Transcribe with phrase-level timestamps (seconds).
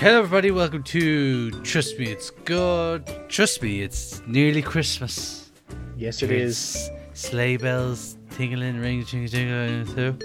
[0.00, 0.50] Hello, everybody.
[0.52, 3.04] Welcome to Trust Me, It's Good.
[3.28, 5.50] Trust me, it's nearly Christmas.
[5.96, 6.88] Yes, it is.
[7.10, 10.18] It's Sleigh bells tingling, ring, jingle, jingle, through.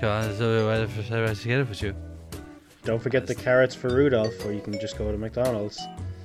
[0.00, 1.94] Come on, so we're ready for celebrate together with you.
[2.84, 5.80] Don't forget the carrots for Rudolph, or you can just go to McDonald's.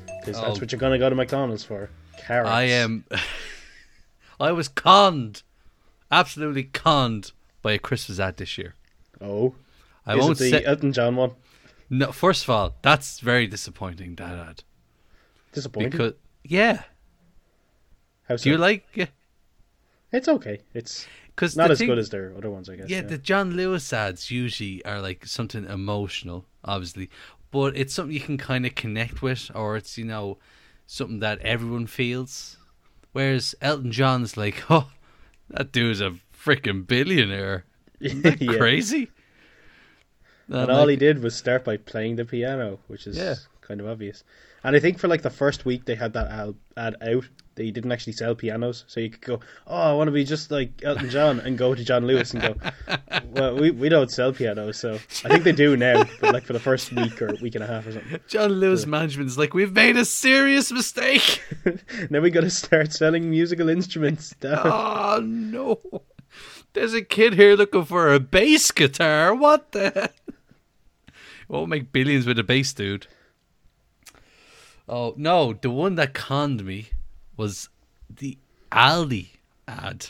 [0.05, 0.61] Because that's Oh.
[0.61, 1.89] what you're going to go to McDonald's for.
[2.19, 2.51] Carrots.
[2.51, 3.05] I am.
[4.39, 5.41] I was conned,
[6.11, 7.31] absolutely conned
[7.63, 8.75] by a Christmas ad this year.
[9.19, 9.55] Oh.
[10.05, 10.65] I is won't it the say.
[10.65, 11.31] Elton John one?
[11.99, 14.15] No, first of all, that's very disappointing.
[14.15, 14.63] That ad
[15.51, 15.91] Disappointing.
[15.91, 16.83] because yeah,
[18.27, 18.85] How do you like?
[18.95, 19.07] Yeah,
[20.11, 20.61] It's okay.
[20.73, 22.89] It's because not as good as their other ones, I guess.
[22.89, 27.09] yeah, the John Lewis ads usually are like something emotional, obviously,
[27.51, 30.37] but it's something you can kind of connect with, or it's you know
[30.87, 32.57] something that everyone feels.
[33.11, 34.89] Whereas Elton John's like, oh,
[35.49, 37.65] that dude's a freaking billionaire.
[37.99, 38.57] Isn't that Yeah.
[38.57, 39.09] crazy?
[40.49, 43.35] And all he did was start by playing the piano, which is Yeah.
[43.61, 44.23] kind of obvious.
[44.65, 47.69] And I think for like the first week they had that al- ad out, they
[47.69, 50.71] didn't actually sell pianos, so you could go, "Oh, I want to be just like
[50.83, 52.55] Elton John," and go to John Lewis and go,
[53.31, 56.53] "Well, we we don't sell pianos, so I think they do now, but like for
[56.53, 58.19] the first week or week and a half or something.
[58.27, 61.41] John Lewis management's like, we've made a serious mistake.
[62.09, 64.33] now we got to start selling musical instruments.
[64.41, 64.47] It.
[64.51, 65.79] oh no.
[66.73, 69.35] There's a kid here looking for a bass guitar.
[69.35, 70.09] What the?
[71.47, 73.07] Won't make billions with a bass, dude.
[74.87, 76.89] Oh no, the one that conned me
[77.37, 77.69] was
[78.09, 78.37] the
[78.71, 79.27] Aldi
[79.67, 80.07] ad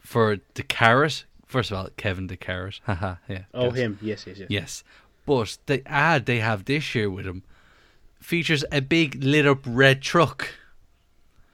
[0.00, 1.24] for the carrot.
[1.46, 2.80] First of all, Kevin the carrot.
[2.86, 3.44] Haha, yeah.
[3.54, 3.74] Oh, yes.
[3.76, 3.98] him.
[4.02, 4.46] Yes, yes, yes.
[4.50, 4.84] Yes.
[5.26, 7.42] But the ad they have this year with him
[8.18, 10.48] features a big lit up red truck.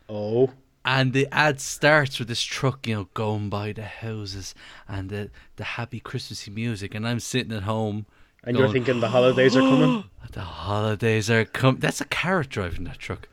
[0.08, 0.50] Oh,
[0.84, 4.54] And the ad starts with this truck, you know, going by the houses
[4.86, 6.94] and the, the happy Christmassy music.
[6.94, 8.06] And I'm sitting at home.
[8.48, 10.04] And you're thinking the holidays are coming.
[10.32, 11.80] The holidays are coming.
[11.80, 13.28] That's a carrot driving that truck.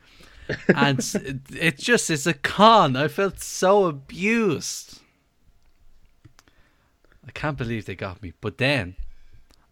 [0.74, 0.98] And
[1.50, 2.96] it, just, it's a con.
[2.96, 5.00] I felt so abused.
[7.26, 8.32] I can't believe they got me.
[8.40, 8.96] But then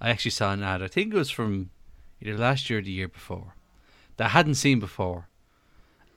[0.00, 0.82] I actually saw an ad.
[0.82, 1.70] I think it was from
[2.20, 3.54] either last year or the year before
[4.18, 5.28] that I hadn't seen before.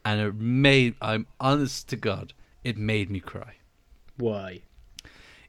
[0.04, 2.34] And it made, I'm honest to God,
[2.64, 3.56] it made me cry.
[4.18, 4.60] Why?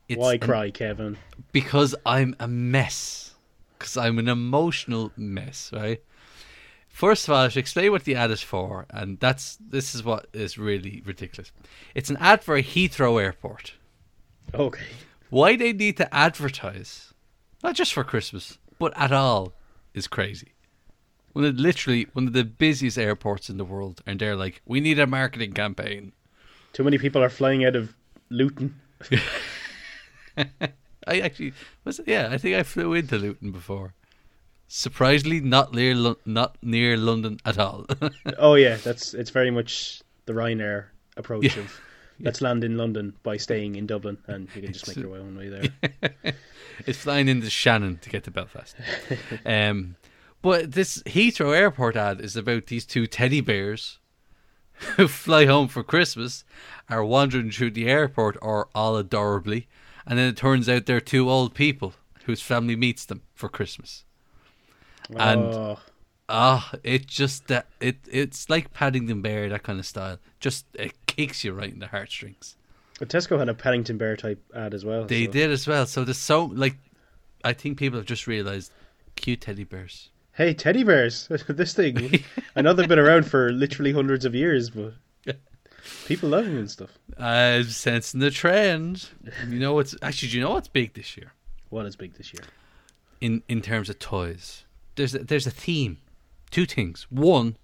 [0.09, 1.19] It's Why an- cry, Kevin?
[1.53, 3.28] because I'm a mess.
[3.79, 6.03] Because I'm an emotional mess, right?
[6.89, 10.03] First of all, I should explain what the ad is for, and that's this is
[10.03, 11.53] what is really ridiculous.
[11.95, 13.75] It's an ad for a Heathrow Airport.
[14.53, 14.87] Okay.
[15.31, 17.13] Why they need to advertise,
[17.63, 19.53] not just for Christmas, but at all,
[19.95, 20.55] is crazy.
[21.35, 24.81] One of literally one of the busiest airports in the world, and they're like, "We
[24.81, 26.13] need a marketing campaign."
[26.73, 27.95] Too many people are flying out of
[28.31, 28.81] Luton.
[31.09, 31.53] I actually
[31.85, 33.95] was yeah, I think I flew into Luton before.
[34.69, 37.87] Surprisingly, not near Lo- not near London at all.
[38.39, 40.87] Oh yeah, that's it's very much the Ryanair
[41.17, 41.63] approach Yeah.
[41.63, 41.81] of
[42.21, 45.37] let's land in London by staying in Dublin, and you can just make your own
[45.39, 46.35] way there.
[46.87, 48.75] it's flying into Shannon to get to Belfast.
[49.47, 49.97] um,
[50.43, 53.99] but this Heathrow Airport ad is about these two teddy bears
[54.97, 56.45] who fly home for Christmas,
[56.89, 59.67] are wandering through the airport, or all adorably,
[60.09, 64.05] and then it turns out they're two old people whose family meets them for Christmas.
[65.11, 65.81] And- oh,
[66.31, 70.19] Ah, it just that it it's like Paddington Bear that kind of style.
[70.41, 72.57] Just it kicks you right in the heartstrings.
[72.99, 75.07] but Tesco had a Paddington Bear type ad as well.
[75.07, 75.87] They so- did as well.
[75.87, 76.77] So there's so like,
[77.45, 78.73] I think people have just realized
[79.17, 80.11] cute teddy bears.
[80.33, 81.29] Hey, teddy bears!
[81.49, 82.23] this thing.
[82.57, 84.93] I know they've been around for literally hundreds of years, but
[86.07, 86.91] people love them and stuff.
[87.19, 89.09] I'm sensing the trend.
[89.49, 90.29] You know what's actually?
[90.31, 91.33] Do you know what's big this year
[91.71, 92.43] What is big this year?
[93.21, 94.65] in in terms of toys?
[94.97, 95.99] There's a, there's a theme,
[96.51, 97.07] two things.
[97.11, 97.57] One,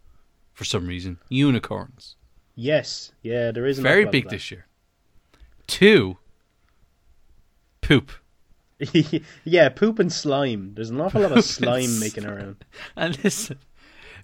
[0.52, 2.16] for some reason, unicorns.
[2.54, 4.66] Yes, yeah, there is an Very awful lot big of this year.
[5.66, 6.18] Two,
[7.80, 8.12] poop.
[9.44, 10.74] yeah, poop and slime.
[10.74, 12.64] There's an awful lot of slime making around.
[12.96, 13.58] And listen,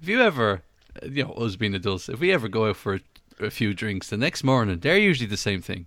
[0.01, 0.63] if you ever,
[1.03, 3.01] you know, us being adults, if we ever go out for a,
[3.41, 5.87] a few drinks, the next morning they're usually the same thing.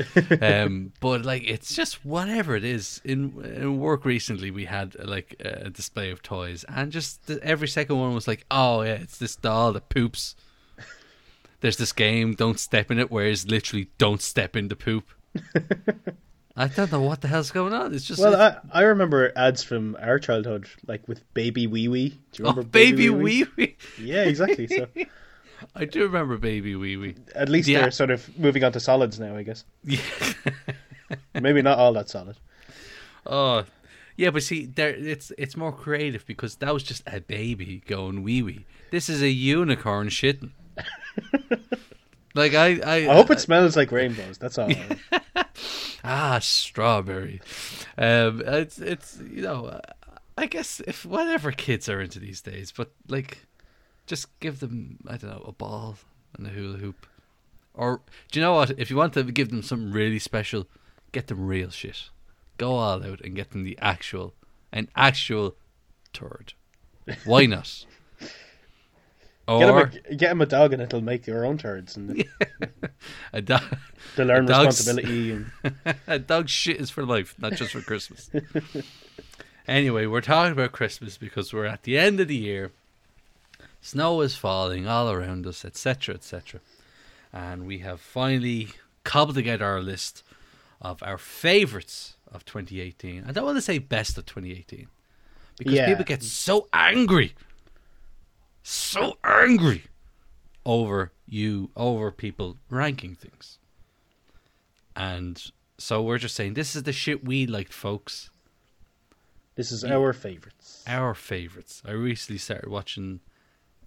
[0.40, 3.00] um, but like it's just whatever it is.
[3.04, 7.42] In, in work recently, we had uh, like a display of toys, and just the,
[7.42, 10.34] every second one was like, "Oh yeah, it's this doll that poops."
[11.60, 15.04] There's this game, don't step in it, where it's literally don't step in the poop.
[16.56, 17.94] I don't know what the hell's going on.
[17.94, 22.08] It's just Well, I, I remember ads from our childhood, like with Baby Wee Wee.
[22.32, 23.76] Do you oh, remember baby wee wee.
[23.98, 24.66] Yeah, exactly.
[24.66, 24.86] So
[25.74, 27.14] I do remember baby wee wee.
[27.34, 27.82] at least Yeah.
[27.82, 29.64] they're sort of moving on to solids now, I guess.
[29.84, 30.00] Yeah.
[31.34, 32.36] Maybe not all that solid.
[33.26, 33.64] Oh,
[34.16, 38.22] Yeah, but see, there it's it's more creative because that was just a baby going
[38.22, 38.64] wee wee.
[38.90, 40.50] This is a unicorn shitting.
[42.34, 44.38] like I, I, I hope it smells like rainbows.
[44.38, 44.70] That's all.
[46.04, 47.40] ah strawberry.
[47.98, 49.80] Um, it's it's you know,
[50.38, 53.38] I guess if whatever kids are into these days, but like,
[54.12, 55.96] just give them I don't know a ball
[56.36, 57.06] and a hula hoop,
[57.72, 58.78] or do you know what?
[58.78, 60.66] If you want to give them something really special,
[61.12, 62.10] get them real shit.
[62.58, 64.34] Go all out and get them the actual,
[64.70, 65.56] an actual
[66.12, 66.52] turd.
[67.24, 67.86] Why not?
[69.48, 72.24] Get him, Or a, get him a dog and it'll make your own turds and
[73.32, 73.56] a, do-
[74.16, 75.32] to learn A responsibility.
[75.32, 75.46] And,
[76.06, 78.30] a dog shit is for life, not just for Christmas.
[79.66, 82.70] anyway, we're talking about Christmas because we're at the end of the year.
[83.82, 86.60] Snow is falling all around us, etc., etc.
[87.32, 88.68] And we have finally
[89.04, 90.22] cobbled together our list
[90.80, 93.24] of our favourites of 2018.
[93.26, 94.86] I don't want to say best of 2018
[95.58, 95.86] because Yeah.
[95.86, 97.34] people get so angry,
[98.62, 99.84] so angry
[100.64, 103.58] over you, over people ranking things.
[104.94, 105.42] And
[105.78, 108.30] so we're just saying this is the shit we liked, folks.
[109.54, 110.82] this is our favorites.
[110.86, 111.82] Our favorites.
[111.84, 113.20] I recently started watching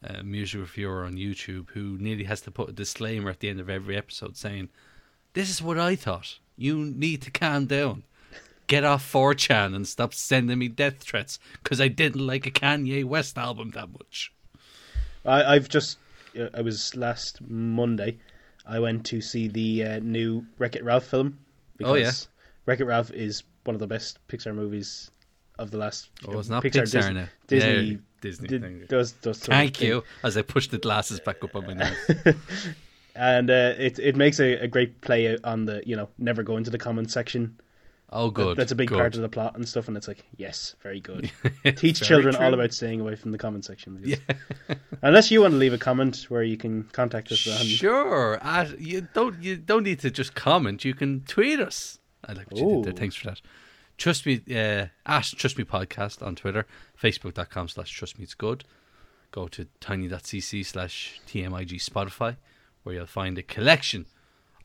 [0.05, 3.59] a music reviewer on YouTube who nearly has to put a disclaimer at the end
[3.59, 4.69] of every episode saying,
[5.33, 6.39] "This is what I thought.
[6.57, 8.03] You need to calm down."
[8.67, 13.05] Get off 4chan and stop sending me death threats because I didn't like a Kanye
[13.05, 14.33] West album that much.
[15.23, 15.99] I, I've just.
[16.39, 18.17] uh, I was last Monday.
[18.65, 21.37] I went to see the uh, new Wreck It Ralph film.
[21.83, 22.11] Oh, yeah.
[22.65, 25.11] Wreck It Ralph is one of the best Pixar movies
[25.59, 26.09] of the last.
[26.27, 27.27] Oh, it's not Pixar, Disney, now.
[27.47, 28.47] Disney, Yeah, Disney.
[28.47, 28.85] did- you.
[28.87, 29.39] does does.
[29.39, 29.87] Thank thing.
[29.87, 30.03] you.
[30.23, 32.35] As I push the glasses back up on my nose.
[33.15, 36.57] and uh, it it makes a, a great play on the you know never go
[36.57, 37.59] into the comment section.
[38.11, 38.55] Oh, good.
[38.55, 38.99] That's a big good.
[38.99, 41.31] part of the plot and stuff, and it's like yes, very good.
[41.75, 43.95] Teach Very children all about staying away from the comment section.
[43.97, 44.19] because-
[45.01, 47.47] Unless you want to leave a comment where you can contact us.
[47.47, 48.37] on- Sure.
[48.41, 50.85] At, you don't you don't need to just comment.
[50.85, 51.99] You can tweet us.
[52.23, 52.93] I like what you did there.
[52.93, 53.41] Thanks for that.
[53.97, 56.65] Trust me, uh, at Trust Me Podcast on Twitter,
[57.01, 58.65] Facebook.com slash Trust Me It's Good.
[59.31, 62.37] Go to tiny.cc slash TMIG Spotify,
[62.83, 64.05] where you'll find a collection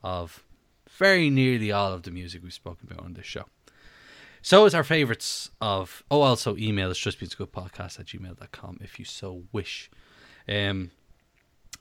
[0.03, 0.43] of
[0.88, 3.44] very nearly all of the music we've spoken about on this show.
[4.43, 9.43] So is our favourites of oh also email us trustmeitsgoodpodcast at gmail.com if you so
[9.53, 9.91] wish.
[10.49, 10.91] Um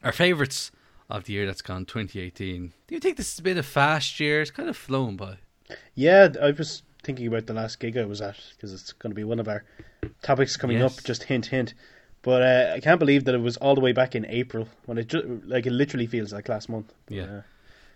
[0.03, 0.71] our favourites
[1.09, 2.73] of the year that's gone 2018.
[2.87, 4.41] Do you think this has been a fast year?
[4.41, 5.37] It's kind of flown by.
[5.95, 9.15] Yeah, I was thinking about the last gig I was at because it's going to
[9.15, 9.63] be one of our
[10.21, 10.97] topics coming Yes.
[10.99, 11.03] up.
[11.03, 11.73] Just hint, hint.
[12.21, 14.97] But uh, I can't believe that it was all the way back in April when
[14.99, 16.93] it ju- like it literally feels like last month.
[17.09, 17.23] Yeah.
[17.23, 17.41] uh,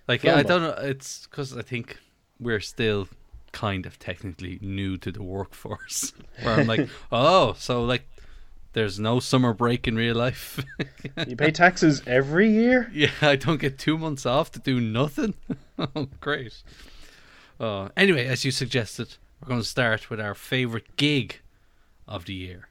[0.07, 0.75] Like I don't know.
[0.81, 1.97] It's because I think
[2.39, 3.07] we're still
[3.51, 6.13] kind of technically new to the workforce.
[6.41, 8.05] Where I'm like, oh, so like,
[8.73, 10.59] there's no summer break in real life.
[11.27, 12.89] you pay taxes every year.
[12.93, 15.35] yeah, I don't get two months off to do nothing.
[15.77, 16.63] oh, great.
[17.59, 21.39] Uh, anyway, as you suggested, we're going to start with our favorite gig
[22.07, 22.67] of the year,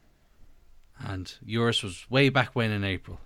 [0.99, 3.20] and yours was way back when in April.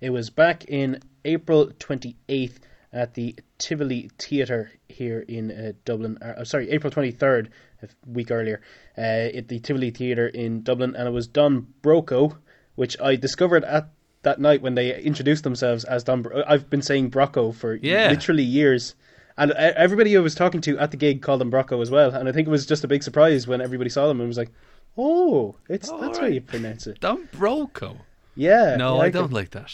[0.00, 2.56] It was back in April 28th
[2.92, 6.18] at the Tivoli Theatre here in uh, Dublin.
[6.20, 7.48] Uh, sorry, April 23rd,
[7.82, 8.60] a week earlier,
[8.98, 12.36] uh, at the Tivoli Theatre in Dublin, and it was Don Broco,
[12.74, 13.90] which I discovered at
[14.22, 16.22] that night when they introduced themselves as Don.
[16.22, 18.10] Bro- I've been saying Brocco for Yeah.
[18.10, 18.94] literally years.
[19.40, 22.14] And uh, everybody I was talking to at the gig called them Brocco as well,
[22.14, 24.36] and I think it was just a big surprise when everybody saw them and was
[24.38, 24.50] like,
[24.98, 27.96] "Oh, it's Oh, that's how you pronounce it." Don Broco.
[28.36, 28.76] Yeah.
[28.76, 29.72] No, yeah, I don't like that.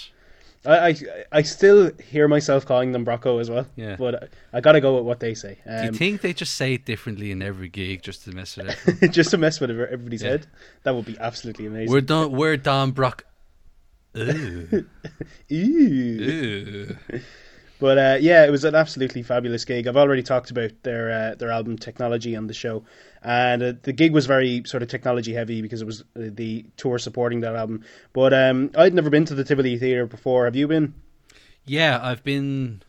[0.64, 0.96] I, I
[1.32, 3.66] I still hear myself calling them Brocco as well.
[3.76, 3.96] Yeah.
[3.96, 5.58] But I, gotta go with what they say.
[5.66, 8.56] Do you Um, think they just say it differently in every gig just to mess
[8.56, 9.08] with it?
[9.12, 10.30] just to mess with everybody's Yeah.
[10.30, 10.46] head,
[10.84, 11.92] that would be absolutely amazing.
[11.92, 12.32] we're Don.
[12.32, 13.24] We're Don Brock.
[14.16, 14.86] Ooh.
[15.48, 16.20] Ew.
[16.22, 16.96] Ooh.
[17.78, 19.86] But uh, yeah, it was an absolutely fabulous gig.
[19.86, 22.84] I've already talked about their uh, their album Technology on the show,
[23.22, 26.64] and uh, the gig was very sort of technology heavy because it was uh, the
[26.78, 27.84] tour supporting that album.
[28.14, 30.46] But um, I'd never been to the Tivoli Theatre before.
[30.46, 30.94] Have you been?
[31.66, 32.82] Yeah, I've been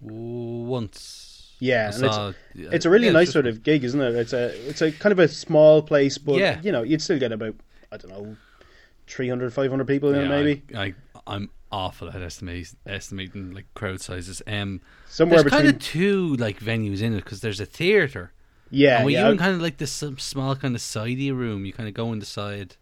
[0.00, 1.28] once.
[1.58, 4.14] Yeah, it's- saw- It's a really yeah, nice just- sort of gig, isn't it?
[4.16, 6.60] It's a it's a kind of a small place, but Yeah.
[6.62, 7.54] you know you'd still get about
[7.92, 8.36] I don't know
[9.06, 10.94] 300, 500 people in yeah, it maybe I, I,
[11.26, 14.42] I'm awful at estimating estimating like crowd sizes.
[14.46, 15.62] Um, somewhere there's between.
[15.62, 18.32] kind of two like venues in it because there's a theater.
[18.70, 19.26] yeah, and were yeah.
[19.26, 21.64] you in kind of like this small kind of sidey room?
[21.64, 22.76] You kind of go in the side.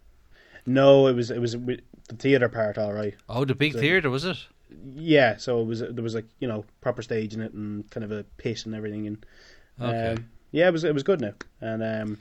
[0.67, 1.81] no, it was it was the
[2.19, 3.15] theater part, all right.
[3.29, 4.39] Oh, the big So- theater was it?
[4.95, 8.05] Yeah, so it was there was like you know proper stage in it and kind
[8.05, 9.27] of a pit and everything, and
[9.81, 10.13] Okay.
[10.13, 12.19] um, yeah, it was it was good now, and um,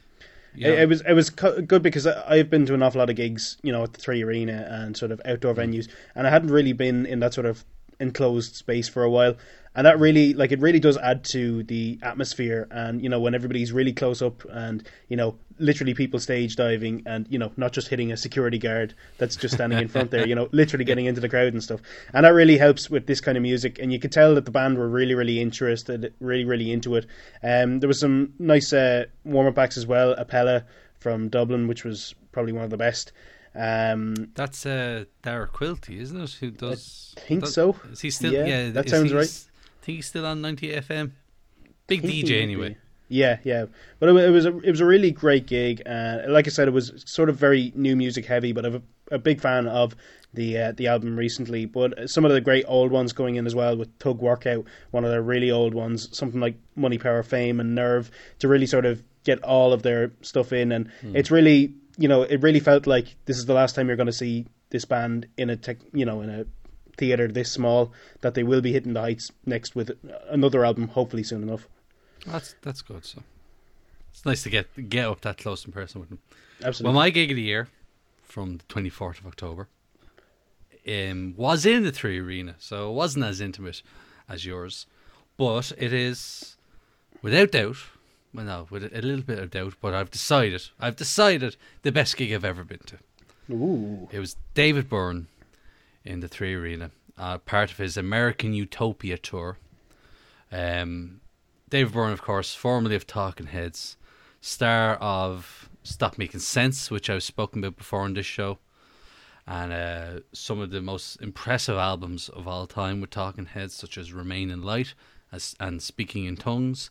[0.56, 0.70] Yeah.
[0.70, 3.10] It, it was it was co- good because I, I've been to an awful lot
[3.10, 5.74] of gigs, you know, at the Three Arena and sort of outdoor Mm.
[5.74, 7.63] venues, and I hadn't really been in that sort of
[8.00, 9.36] enclosed space for a while.
[9.75, 12.68] And that really, like, it really does add to the atmosphere.
[12.72, 17.04] And you know, when everybody's really close up, and you know, literally people stage diving,
[17.06, 20.28] and you know, not just hitting a security guard that's just standing in front there,
[20.28, 21.82] you know, literally getting into the crowd and stuff.
[22.13, 23.80] And that really helps with this kind of music.
[23.80, 27.06] And you could tell that the band were really, really interested, really, really into it.
[27.44, 30.16] Um, there was some nice uh, warm up acts as well.
[30.16, 30.63] appella
[31.00, 33.12] from Dublin, which was probably one of the best.
[33.56, 36.32] Um, That's uh, Dara Quilty, isn't it?
[36.39, 37.16] Who does?
[37.18, 37.75] I think does- so.
[37.92, 38.34] Is he still?
[38.34, 39.25] Yeah, Yeah, that sounds he right.
[39.82, 41.12] I think he's still on 90 FM.
[41.88, 42.70] Big DJ anyway.
[42.70, 42.78] be.
[43.10, 43.66] Yeah, yeah,
[44.00, 45.82] but it, it was a it was a really great gig.
[45.86, 49.16] Uh, like I said, it was sort of very new music heavy, but I'm a,
[49.16, 49.96] a big fan of
[50.34, 51.66] the uh, the album recently.
[51.66, 55.04] But some of the great old ones going in as well with Thug Workout, one
[55.04, 58.86] of their really old ones, something like Money, Power, Fame, and Nerve, to really sort
[58.86, 60.72] of get all of their stuff in.
[60.72, 63.98] And it's really, you know, it really felt like this is the last time you're
[63.98, 66.46] going to see this band in a tech, you know, in a
[66.96, 67.92] theater this small.
[68.22, 69.98] That they will be hitting the heights next with
[70.30, 71.68] another album, hopefully soon enough.
[72.26, 73.06] That's that's good.
[73.06, 73.24] So
[74.12, 76.20] it's nice to get get up that close in person with them.
[76.64, 76.94] Absolutely.
[76.94, 77.70] Well, my gig of the year
[78.24, 79.68] from the 24th of October
[80.88, 83.82] um, was in the Three Arena, so it wasn't as intimate
[84.28, 84.86] as yours,
[85.38, 86.58] but it is
[87.22, 87.78] without doubt.
[88.34, 90.70] Well, no, with a a little bit of doubt, but I've decided.
[90.80, 92.98] I've decided the best gig I've ever been to.
[93.52, 94.08] Ooh.
[94.12, 95.28] It was David Byrne
[96.06, 99.58] in the Three Arena, uh, part of his American Utopia tour.
[100.52, 101.22] Um,
[101.70, 103.96] David Byrne, of course, formerly of Talking Heads,
[104.42, 108.58] star of Stop Making Sense, which I've spoken about before on this show,
[109.46, 113.98] and uh, some of the most impressive albums of all time with Talking Heads, such
[113.98, 114.96] as Remain in Light
[115.32, 116.90] as, and Speaking in Tongues.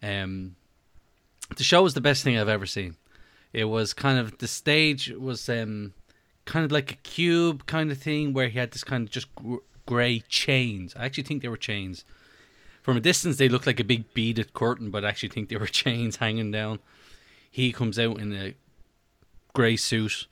[0.00, 0.54] Um,
[1.56, 2.96] the show was the best thing I've ever seen.
[3.52, 5.92] It was kind of the stage was um,
[6.44, 9.34] kind of like a cube kind of thing where he had this kind of just
[9.34, 9.56] gr-
[9.86, 10.94] grey chains.
[10.96, 12.04] I actually think they were chains.
[12.84, 15.56] From a distance, they looked like a big beaded curtain, but I actually think they
[15.56, 16.80] were chains hanging down.
[17.50, 18.54] He comes out in a
[19.54, 20.26] grey suit,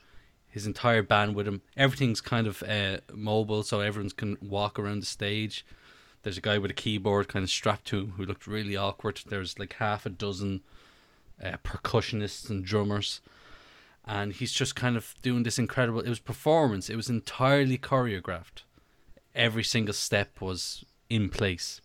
[0.48, 1.62] his entire band with him.
[1.78, 5.64] Everything's kind of uh, mobile, so everyone can walk around the stage.
[6.22, 9.22] There's a guy with a keyboard kind of strapped to him who looked really awkward.
[9.26, 10.60] There's like half a dozen
[11.42, 13.22] uh, percussionists and drummers,
[14.04, 16.00] and he's just kind of doing this incredible.
[16.00, 16.90] It was performance.
[16.90, 18.64] It was entirely choreographed.
[19.34, 21.80] Every single step was in place,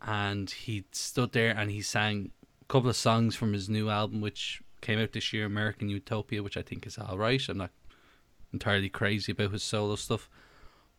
[0.00, 2.30] and he stood there and he sang
[2.62, 6.42] a couple of songs from his new album, which came out this year, American Utopia,
[6.42, 7.42] which I think is all right.
[7.48, 7.70] I'm not
[8.52, 10.28] entirely crazy about his solo stuff,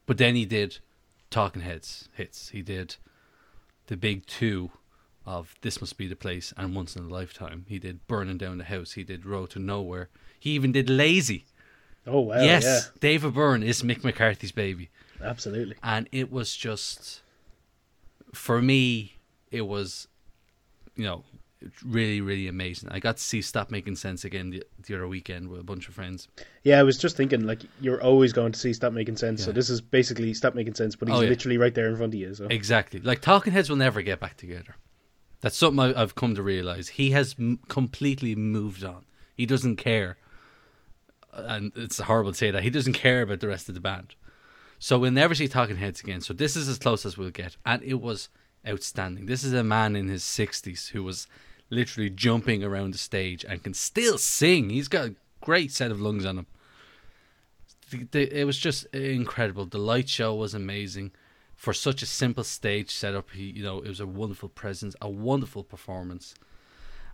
[0.06, 0.80] but then he did
[1.30, 2.50] Talking Heads hits.
[2.50, 2.96] He did
[3.88, 4.72] the big two
[5.26, 7.66] of This Must Be the Place and Once in a Lifetime.
[7.68, 8.94] He did Burning Down the House.
[8.94, 10.10] He did Road to Nowhere.
[10.40, 11.46] He even did Lazy.
[12.08, 12.42] Oh wow!
[12.42, 14.90] yes, David Byrne is Mick McCarthy's baby.
[15.24, 15.76] absolutely.
[15.84, 17.22] And it was just,
[18.34, 19.18] for me,
[19.52, 20.08] it was,
[20.96, 21.24] you know,
[21.86, 22.90] really, really amazing.
[22.92, 25.88] I got to see Stop Making Sense again the, the other weekend with a bunch
[25.88, 26.28] of friends.
[26.64, 29.44] Yeah, I was just thinking, like you're always going to see Stop Making Sense.
[29.44, 31.30] So this is basically Stop Making Sense, but he's Oh, yeah.
[31.30, 32.34] literally right there in front of you.
[32.34, 33.00] So Exactly.
[33.02, 34.76] Like Talking Heads will never get back together.
[35.42, 36.90] That's something I, I've come to realize.
[36.90, 39.06] He has m- completely moved on.
[39.36, 40.18] He doesn't care,
[41.34, 44.16] and it's horrible to say that he doesn't care about the rest of the band.
[44.80, 46.22] So we'll never see Talking Heads again.
[46.22, 48.30] So this is as close as we'll get, and it was
[48.68, 49.26] outstanding.
[49.26, 51.28] This is a man in his sixties who was
[51.70, 54.70] literally jumping around the stage and can still sing.
[54.70, 56.48] He's got a great set of lungs on him.
[58.14, 59.66] It was just incredible.
[59.66, 61.12] The light show was amazing
[61.56, 63.32] for such a simple stage setup.
[63.32, 66.36] He, you know, it was a wonderful presence, a wonderful performance,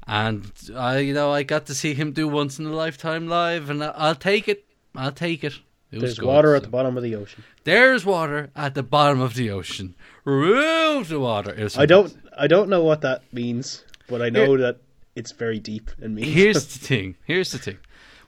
[0.05, 3.69] and I, you know, I got to see him do once in a lifetime live,
[3.72, 4.65] and I'll take it.
[4.95, 5.53] I'll take it.
[5.95, 7.43] It there's water at the bottom of the ocean.
[7.63, 9.95] There's water at the bottom of the ocean.
[10.25, 11.69] Remove the water.
[11.77, 14.77] I don't, I don't know what that means, but I know Here- that
[15.15, 16.27] it's very deep and means.
[16.33, 17.15] Here's the thing.
[17.25, 17.77] Here's the thing.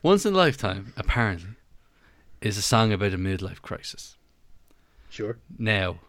[0.01, 1.49] Once in a lifetime, apparently,
[2.41, 4.15] is a song about a midlife crisis.
[5.09, 5.37] sure.
[5.57, 5.99] Now,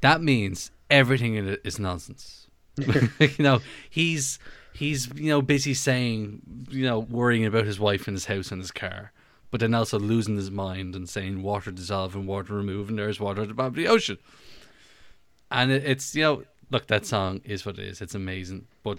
[0.00, 2.48] that means everything in it is nonsense.
[2.78, 4.38] you know, he's
[4.72, 8.60] he's you know busy saying you know worrying about his wife and his house and
[8.60, 9.12] his car,
[9.50, 13.20] but then also losing his mind and saying water dissolve and water remove and there's
[13.20, 14.18] water at the bottom of the ocean.
[15.50, 18.00] And it, it's you know look that song is what it is.
[18.00, 18.98] It's amazing, but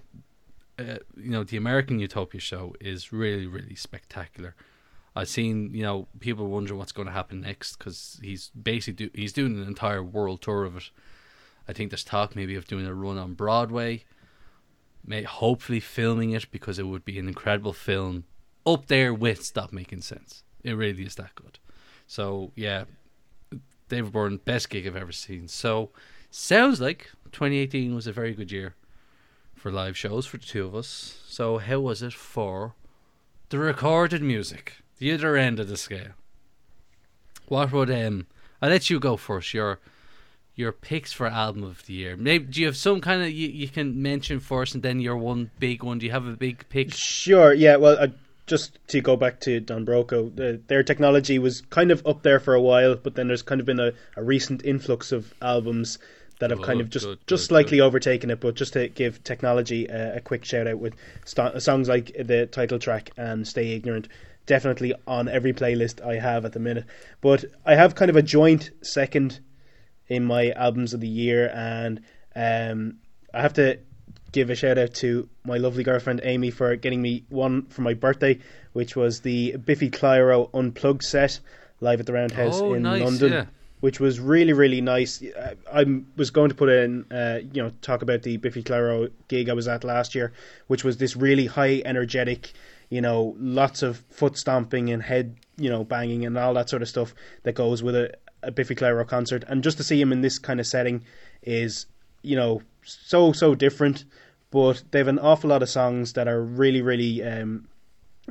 [0.77, 4.55] uh, you know the American Utopia show is really really spectacular.
[5.15, 9.12] I've seen you know people wonder what's going to happen next because he's basically do,
[9.13, 10.89] he's doing an entire world tour of it.
[11.67, 14.03] I think there's talk maybe of doing a run on Broadway.
[15.05, 18.25] may hopefully filming it because it would be an incredible film
[18.65, 20.44] up there with Stop Making Sense.
[20.63, 21.60] It really is that good.
[22.08, 22.86] So yeah,
[23.89, 25.48] David Byrne, best gig I've ever seen.
[25.48, 25.89] So
[26.30, 28.75] sounds like 2018 was a very good year
[29.56, 31.22] for live shows for the two of us.
[31.27, 32.74] So how was it for
[33.50, 36.13] the recorded music, the other end of the scale?
[37.48, 38.27] What would um?
[38.62, 39.53] I'll let you go first.
[39.53, 39.80] Your
[40.56, 42.15] your picks for album of the year.
[42.15, 45.18] Maybe do you have some kind of you, you can mention first, and then your
[45.18, 46.00] one big one.
[46.00, 46.94] Do you have a big pick?
[46.94, 47.53] Sure.
[47.53, 47.75] Yeah.
[47.75, 48.12] Well, I,
[48.51, 52.38] just to go back to Don Broco, the, their technology was kind of up there
[52.38, 55.98] for a while, but then there's kind of been a, a recent influx of albums
[56.39, 57.86] that have kind of just good, just good, slightly good.
[57.86, 58.41] overtaken it.
[58.41, 62.46] But just to give technology a, a quick shout out with st- songs like the
[62.46, 64.10] title track and "Stay Ignorant."
[64.48, 66.84] Definitely on every playlist I have at the minute.
[67.22, 69.39] But I have kind of a joint second
[70.10, 72.01] in my albums of the year, and
[72.36, 72.98] um,
[73.34, 73.79] I have to
[74.32, 77.94] give a shout out to my lovely girlfriend Amy for getting me one for my
[77.94, 78.40] birthday,
[78.74, 81.40] which was the Biffy Clyro Unplugged set
[81.80, 83.32] live at the Roundhouse Oh, in nice, London.
[83.34, 83.46] yeah.
[83.82, 85.24] Which was really, really nice.
[85.24, 85.86] I- I
[86.16, 89.54] was going to put in, uh, you know, talk about the Biffy Clyro gig I
[89.54, 90.34] was at last year,
[90.68, 92.52] which was this really high energetic,
[92.90, 96.84] you know, lots of foot stomping and head, you know, banging and all that sort
[96.84, 99.44] of stuff that goes with a, a Biffy Clyro concert.
[99.48, 101.04] And just to see him in this kind of setting
[101.42, 101.88] is,
[102.22, 104.06] you know, so so different.
[104.52, 107.68] But they have an awful lot of songs that are really really um,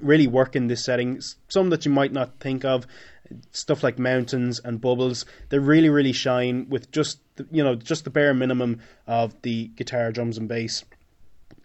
[0.00, 1.20] really work in this setting.
[1.48, 2.86] Some that you might not think of,
[3.52, 5.24] stuff like mountains and bubbles.
[5.48, 9.68] They really really shine with just the, you know just the bare minimum of the
[9.68, 10.84] guitar, drums, and bass.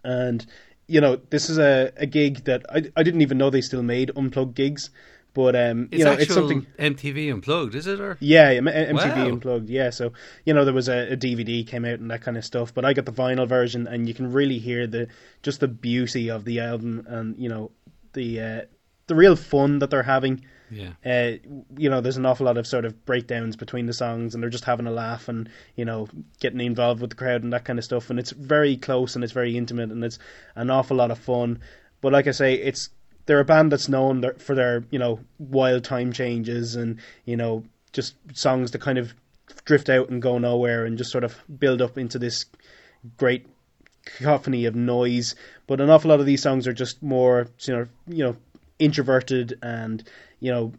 [0.03, 0.45] And
[0.87, 3.83] you know this is a, a gig that I I didn't even know they still
[3.83, 4.89] made unplugged gigs.
[5.35, 6.65] But um, It's you know, it's something.
[6.79, 7.99] MTV unplugged, is it?
[7.99, 9.27] Or Yeah, M- MTV Wow.
[9.27, 9.69] Unplugged.
[9.69, 10.13] Yeah, so
[10.45, 12.85] you know there was a, a DVD came out and that kind of stuff, but
[12.85, 15.07] I got the vinyl version, and you can really hear the
[15.43, 17.69] just the beauty of the album, and you know
[18.13, 18.61] the uh,
[19.07, 20.45] the real fun that they're having.
[20.71, 21.37] yeah, Uh,
[21.77, 24.49] you know, there's an awful lot of sort of breakdowns between the songs, and they're
[24.49, 26.07] just having a laugh and you know
[26.39, 29.23] getting involved with the crowd and that kind of stuff, and it's very close and
[29.23, 30.17] it's very intimate and it's
[30.55, 31.59] an awful lot of fun.
[31.99, 32.89] But like I say, it's
[33.25, 37.63] they're a band that's known for their you know wild time changes and you know
[37.93, 39.13] just songs that kind of
[39.63, 42.45] drift out and go nowhere and just sort of build up into this
[43.17, 43.45] great
[44.05, 45.35] cacophony of noise.
[45.67, 48.35] But an awful lot of these songs are just more you know you know
[48.79, 50.03] introverted and
[50.39, 50.73] you know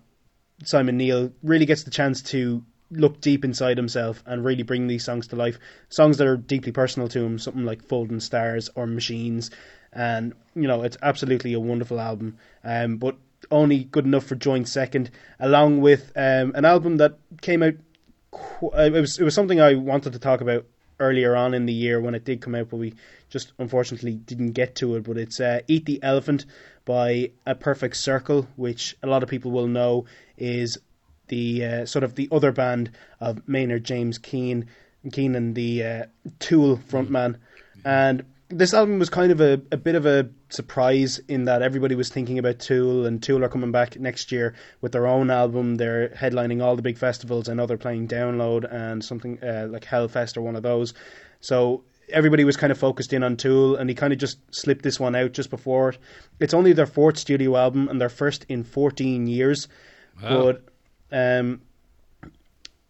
[0.64, 5.04] Simon Neil really gets the chance to look deep inside himself and really bring these
[5.04, 5.58] songs to life.
[5.88, 9.50] Songs that are deeply personal to him, something like Folding Stars or Machines.
[9.92, 12.38] And, you know, it's absolutely a wonderful album.
[12.64, 13.16] Um, but
[13.50, 17.74] only good enough for joint second, along with um, an album that came out.
[18.30, 20.66] Qu- uh, it was it was something I wanted to talk about
[20.98, 22.94] earlier on in the year when it did come out, but we
[23.28, 25.04] just unfortunately didn't get to it.
[25.04, 26.46] But it's uh, "Eat the Elephant"
[26.84, 30.78] by A Perfect Circle, which a lot of people will know is
[31.28, 34.68] the uh, sort of the other band of Maynard James Keen,
[35.12, 36.04] Keenan, the uh,
[36.38, 37.36] Tool frontman,
[37.84, 41.94] and this album was kind of a, a bit of a surprise in that everybody
[41.94, 45.74] was thinking about Tool, and Tool are coming back next year with their own album.
[45.76, 47.48] They're headlining all the big festivals.
[47.48, 50.94] I know they're playing Download and something uh, like Hellfest or one of those.
[51.40, 54.82] So everybody was kind of focused in on Tool, and he kind of just slipped
[54.82, 55.98] this one out just before it.
[56.38, 59.66] It's only their fourth studio album and their first in 14 years,
[60.22, 60.52] Wow.
[60.52, 60.62] but
[61.12, 61.62] um,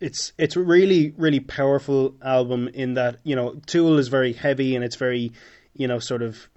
[0.01, 4.77] it's it's a really really powerful album in that you know Tool is very heavy
[4.77, 5.33] and it's very
[5.75, 6.49] you know sort of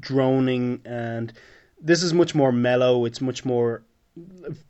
[0.00, 1.32] droning and
[1.80, 3.04] this is much more mellow.
[3.04, 3.82] It's much more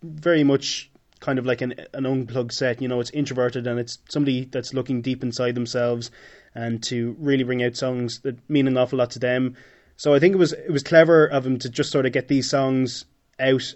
[0.02, 0.90] very much
[1.20, 2.80] kind of like an an unplugged set.
[2.80, 6.10] You know it's introverted and it's somebody that's looking deep inside themselves
[6.54, 9.56] and to really bring out songs that mean an awful lot to them.
[9.96, 12.28] So I think it was it was clever of him to just sort of get
[12.28, 13.04] these songs
[13.40, 13.74] out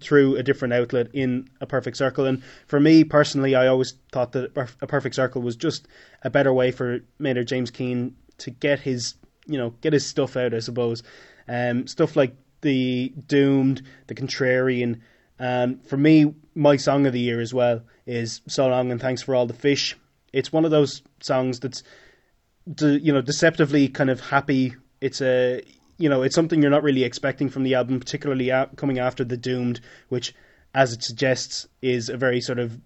[0.00, 2.26] through a different outlet in a perfect circle.
[2.26, 5.88] And for me personally, I always thought that a perfect circle was just
[6.22, 9.14] a better way for Maynard James Keane to get his,
[9.46, 10.54] you know, get his stuff out.
[10.54, 11.02] I suppose,
[11.48, 15.00] um, stuff like the Doomed, the Contrarian,
[15.38, 19.22] and for me, my song of the year as well is "So Long and Thanks
[19.22, 19.96] for All the Fish."
[20.32, 21.82] It's one of those songs that's,
[22.74, 24.74] de- you know, deceptively kind of happy.
[25.00, 25.62] It's a
[25.98, 29.24] you know, it's something you're not really expecting from the album, particularly a- coming after
[29.24, 30.34] the Doomed, which,
[30.74, 32.78] as it suggests, is a very sort of,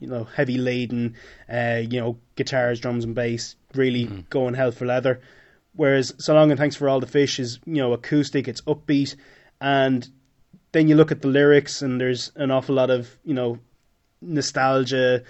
[0.00, 1.14] you know, heavy laden,
[1.52, 5.20] uh, you know, guitars, drums, and bass, really going hell for leather.
[5.74, 9.16] Whereas "So Long and Thanks for All the Fish" is, you know, acoustic, it's upbeat,
[9.60, 10.08] and
[10.72, 13.58] then you look at the lyrics, and there's an awful lot of, you know,
[14.22, 15.22] nostalgia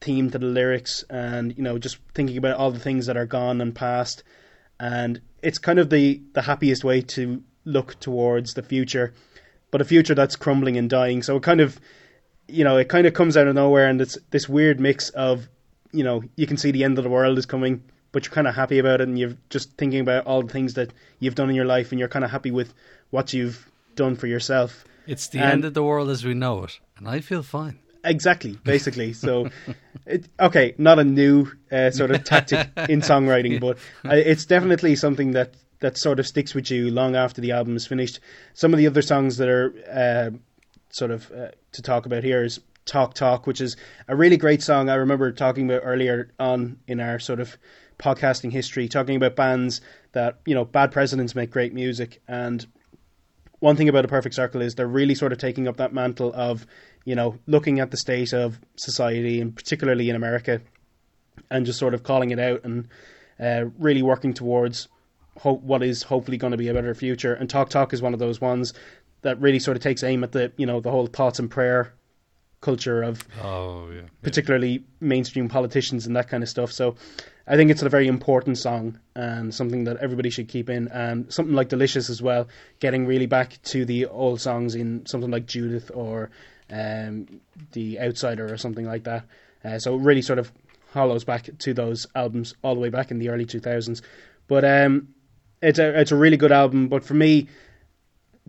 [0.00, 3.26] theme to the lyrics, and you know, just thinking about all the things that are
[3.26, 4.22] gone and past
[4.80, 9.12] and it's kind of the the happiest way to look towards the future,
[9.70, 11.22] but a future that's crumbling and dying.
[11.22, 11.78] So it kind of,
[12.48, 15.48] you know, it kind of comes out of nowhere, and it's this weird mix of,
[15.92, 18.46] you know, you can see the end of the world is coming, but you're kind
[18.48, 21.50] of happy about it, and you're just thinking about all the things that you've done
[21.50, 22.72] in your life, and you're kind of happy with
[23.10, 24.84] what you've done for yourself.
[25.06, 27.78] It's the And- end of the world as we know it, and I feel fine.
[28.04, 29.12] Exactly, basically.
[29.12, 29.50] So,
[30.06, 34.96] it, okay, not a new uh, sort of tactic in songwriting, but uh, it's definitely
[34.96, 38.20] something that that sort of sticks with you long after the album is finished.
[38.54, 40.36] Some of the other songs that are uh,
[40.90, 44.62] sort of uh, to talk about here is "Talk Talk," which is a really great
[44.62, 44.88] song.
[44.88, 47.56] I remember talking about earlier on in our sort of
[47.98, 49.80] podcasting history, talking about bands
[50.12, 52.66] that you know, bad presidents make great music, and
[53.60, 56.32] one thing about a perfect circle is they're really sort of taking up that mantle
[56.34, 56.66] of
[57.08, 60.60] you know looking at the state of society and particularly in America
[61.50, 62.88] and just sort of calling it out and
[63.40, 64.88] uh, really working towards
[65.38, 68.12] hope what is hopefully going to be a better future and talk talk is one
[68.12, 68.74] of those ones
[69.22, 71.94] that really sort of takes aim at the you know the whole thoughts and prayer
[72.60, 74.02] culture of Oh yeah.
[74.22, 76.72] particularly mainstream politicians and that kind of stuff.
[76.72, 76.96] So
[77.46, 80.88] I think it's a very important song and something that everybody should keep in.
[80.88, 82.48] And something like Delicious as well,
[82.80, 86.30] getting really back to the old songs in something like Judith or
[86.70, 87.40] um,
[87.72, 89.24] The Outsider or something like that.
[89.64, 90.52] Uh, so it really sort of
[90.92, 94.02] hollows back to those albums all the way back in the early 2000s.
[94.46, 95.08] But um,
[95.60, 96.88] it's a it's a really good album.
[96.88, 97.48] But for me,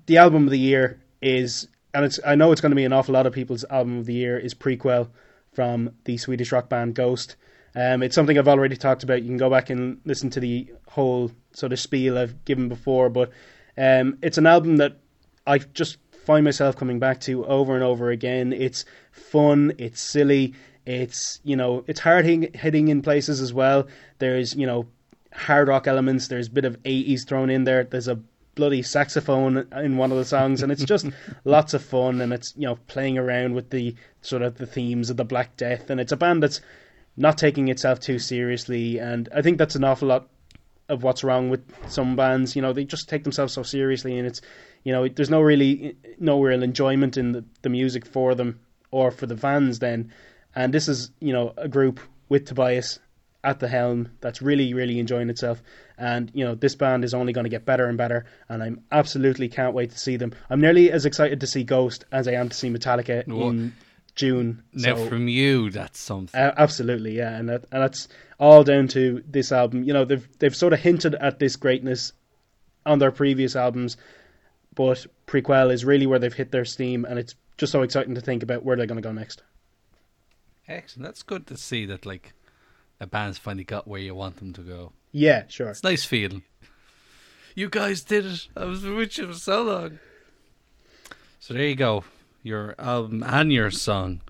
[0.06, 2.94] the album of the year is, and it's I know it's going to be an
[2.94, 5.10] awful lot of people's album of the year is Prequelle
[5.54, 7.36] from the Swedish rock band Ghost.
[7.76, 9.22] Um, it's something I've already talked about.
[9.22, 13.10] You can go back and listen to the whole sort of spiel I've given before,
[13.10, 13.32] but
[13.78, 14.98] um, it's an album that
[15.46, 18.54] I just find myself coming back to over and over again.
[18.54, 20.54] It's fun, it's silly,
[20.86, 23.88] it's you know it's hard hitting in places as well.
[24.18, 24.88] There's you know
[25.34, 26.28] hard rock elements.
[26.28, 27.84] There's a bit of 80s thrown in there.
[27.84, 28.20] There's a
[28.56, 31.06] bloody saxophone in one of the songs, and it's just
[31.46, 32.22] lots of fun.
[32.22, 35.56] And it's you know playing around with the sort of the themes of the Black
[35.58, 36.62] Death, and it's a band that's
[37.16, 38.98] not taking itself too seriously.
[38.98, 40.28] And I think that's an awful lot
[40.90, 42.56] of what's wrong with some bands.
[42.56, 44.42] You know, they just take themselves so seriously, and it's
[44.84, 48.60] you know there's no really no real enjoyment in the, the music for them
[48.92, 50.12] or for the fans then.
[50.56, 53.00] And this is you know a group with Tobias
[53.44, 55.64] at the helm that's really really enjoying itself
[55.98, 58.84] and you know this band is only going to get better and better and i'm
[58.92, 62.34] absolutely can't wait to see them i'm nearly as excited to see ghost as i
[62.34, 63.74] am to see metallica Well, in
[64.20, 66.40] june Now So- from you, that's something.
[66.40, 68.08] uh, absolutely, yeah, and that, and that's
[68.40, 69.84] all down to this album.
[69.84, 72.12] You know, they've they've sort of hinted at this greatness
[72.86, 73.96] on their previous albums,
[74.76, 78.22] but Prequelle is really where they've hit their steam, and it's just so exciting to
[78.22, 79.42] think about where they're going to go next.
[80.68, 81.06] Excellent.
[81.06, 82.34] That's good to see that like
[83.00, 84.92] a band's finally got where you want them to go.
[85.12, 85.70] Yeah, sure.
[85.70, 86.44] It's a nice feeling.
[87.56, 88.48] You guys did it.
[88.56, 90.00] I was with you for so long.
[91.40, 92.04] So there you go.
[92.42, 94.22] Your album and your song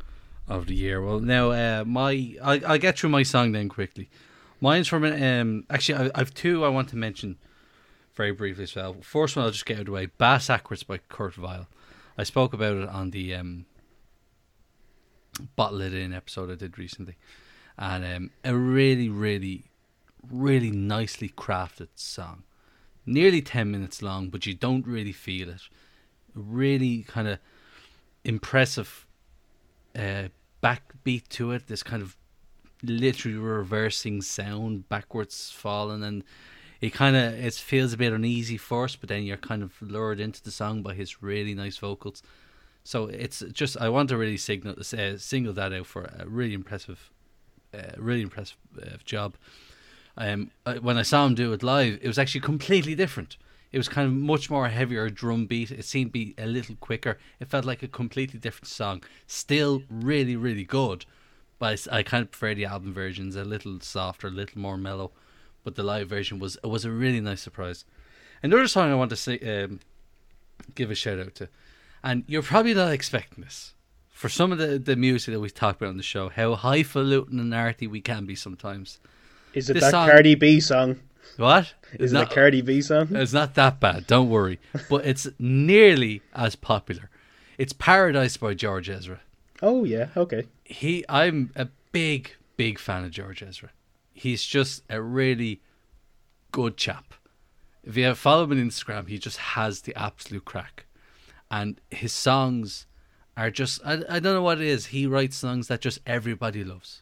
[0.48, 1.02] of the year.
[1.02, 4.10] Well, now uh, my I I'll get through my song then quickly.
[4.62, 7.38] Mine's from um actually I, I've two I want to mention
[8.16, 8.96] very briefly as well.
[9.02, 10.08] First one I'll just get out of the way.
[10.08, 11.68] Bassackwards by Kurt Vile.
[12.18, 13.66] I spoke about it on the um
[15.56, 17.16] Bottle It In episode I did recently.
[17.78, 19.66] And um, a really, really,
[20.30, 22.44] really nicely crafted song.
[23.06, 25.62] Nearly 10 minutes long, but you don't really feel it.
[26.36, 27.40] Really kind of
[28.30, 29.08] impressive
[29.96, 30.30] uh,
[30.64, 31.68] backbeat to it.
[31.68, 32.16] This kind of
[32.84, 36.24] literally reversing sound, backwards falling, and
[36.80, 40.20] it kind of it feels a bit uneasy first, but then you're kind of lured
[40.20, 42.24] into the song by his really nice vocals.
[42.84, 46.54] So it's just I want to really signal uh, single that out for a really
[46.54, 47.12] impressive,
[47.74, 49.36] uh, really impressive uh, job.
[50.18, 53.38] Um, I- when I saw him do it live, it was actually completely different.
[53.72, 55.70] It was kind of much more heavier drum beat.
[55.72, 57.20] It seemed to be a little quicker.
[57.40, 59.04] It felt like a completely different song.
[59.28, 61.06] Still really, really good,
[61.60, 63.36] but I kind of prefer the album versions.
[63.36, 65.12] A little softer, a little more mellow.
[65.64, 67.86] But the live version was was a really nice surprise.
[68.42, 69.82] Another song I want to say, um,
[70.74, 71.50] give a shout out to,
[72.04, 73.74] and you're probably not expecting this
[74.10, 76.30] for some of the, the music that we've talked about on the show.
[76.30, 79.00] How highfalutin and arty we can be sometimes.
[79.54, 81.00] Is it This that song- Cardi B song?
[81.38, 83.08] What Is Not- it a Cardi B song?
[83.12, 84.60] It's not that bad, don't worry.
[84.90, 87.10] But it's nearly as popular.
[87.58, 89.20] It's Paradise by George Ezra.
[89.62, 90.48] Oh yeah, okay.
[90.64, 93.70] He I'm a big, big fan of George Ezra.
[94.14, 95.62] He's just a really
[96.52, 97.14] good chap.
[97.84, 100.86] If you follow him on Instagram, he just has the absolute crack.
[101.50, 102.86] And his songs
[103.36, 104.88] are just I, I don't know what it is.
[104.88, 107.02] He writes songs that just everybody loves.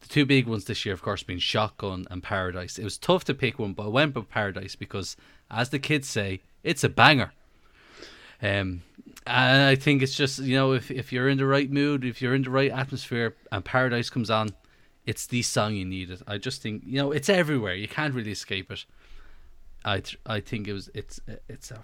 [0.00, 2.78] The two big ones this year, of course, being Shotgun and Paradise.
[2.78, 5.16] It was tough to pick one, but I went with Paradise because,
[5.50, 7.32] as the kids say, it's a banger.
[8.40, 8.82] Um,
[9.26, 12.22] and I think it's just you know if if you're in the right mood, if
[12.22, 14.50] you're in the right atmosphere, and Paradise comes on,
[15.06, 16.22] it's the song you needed.
[16.26, 17.74] I just think you know it's everywhere.
[17.74, 18.84] You can't really escape it.
[19.84, 21.82] I th- I think it was it's it's a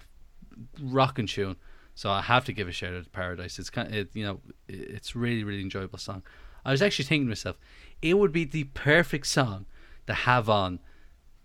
[0.81, 1.57] rocking tune.
[1.93, 3.57] So I have to give a shout out to Paradise.
[3.57, 6.23] It's kind of, it, you know it's really really enjoyable song.
[6.63, 7.57] I was actually thinking to myself,
[8.05, 9.65] it would be the perfect song
[10.07, 10.79] to have on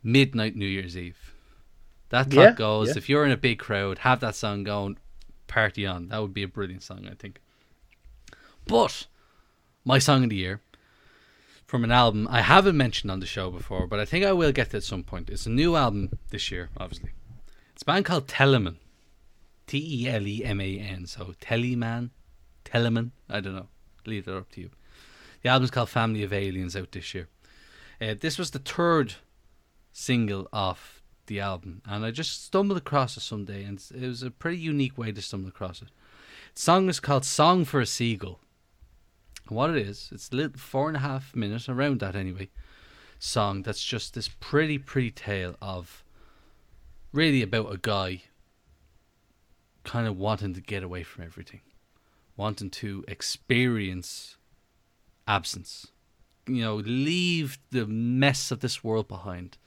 [0.02, 1.34] midnight New Year's Eve.
[2.10, 2.88] That thought Yeah, goes.
[2.88, 2.94] yeah.
[2.98, 4.98] If you're in a big crowd, have that song going,
[5.46, 6.08] party on.
[6.08, 7.40] That would be a brilliant song, I think.
[8.66, 9.06] But
[9.84, 10.60] my song of the year
[11.66, 14.52] from an album I haven't mentioned on the show before, but I think I will
[14.52, 15.30] get to at some point.
[15.30, 17.10] It's a new album this year, obviously.
[17.72, 18.76] It's a band called Teleman.
[19.66, 21.06] T E L E M A N.
[21.06, 22.10] So Teleman,
[22.64, 23.12] Telemann.
[23.28, 23.68] I don't know.
[24.04, 24.70] Leave that up to you.
[25.42, 27.28] The album's called Family of Aliens out this year.
[28.00, 29.14] Uh, this was the third
[29.92, 34.30] single off the album, and I just stumbled across it someday, and it was a
[34.30, 35.88] pretty unique way to stumble across it.
[36.54, 38.40] The song is called "Song for a Seagull."
[39.48, 42.50] What it is, it's a little four and a half minutes, around that anyway,
[43.18, 46.04] song that's just this pretty, pretty tale of
[47.12, 48.22] really about a guy
[49.84, 51.60] kind of wanting to get away from everything,
[52.36, 54.36] wanting to experience
[55.26, 55.88] absence,
[56.46, 59.58] you know, leave the mess of this world behind,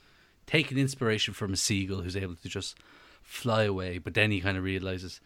[0.45, 2.77] taking inspiration from a seagull who's able to just
[3.21, 5.21] fly away, but then he kind of realizes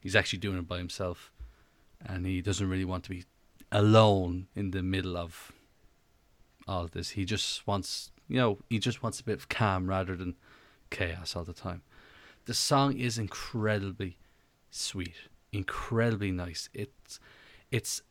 [0.00, 1.32] he's actually doing it by himself
[2.04, 3.24] and he doesn't really want to be
[3.72, 5.52] alone in the middle of
[6.66, 7.10] all of this.
[7.10, 10.36] He just wants, you know, he just wants a bit of calm rather than
[10.90, 11.82] chaos all the time.
[12.46, 14.16] The song is incredibly
[14.70, 15.14] sweet,
[15.52, 16.68] incredibly nice.
[16.72, 17.20] It's
[17.70, 18.02] it's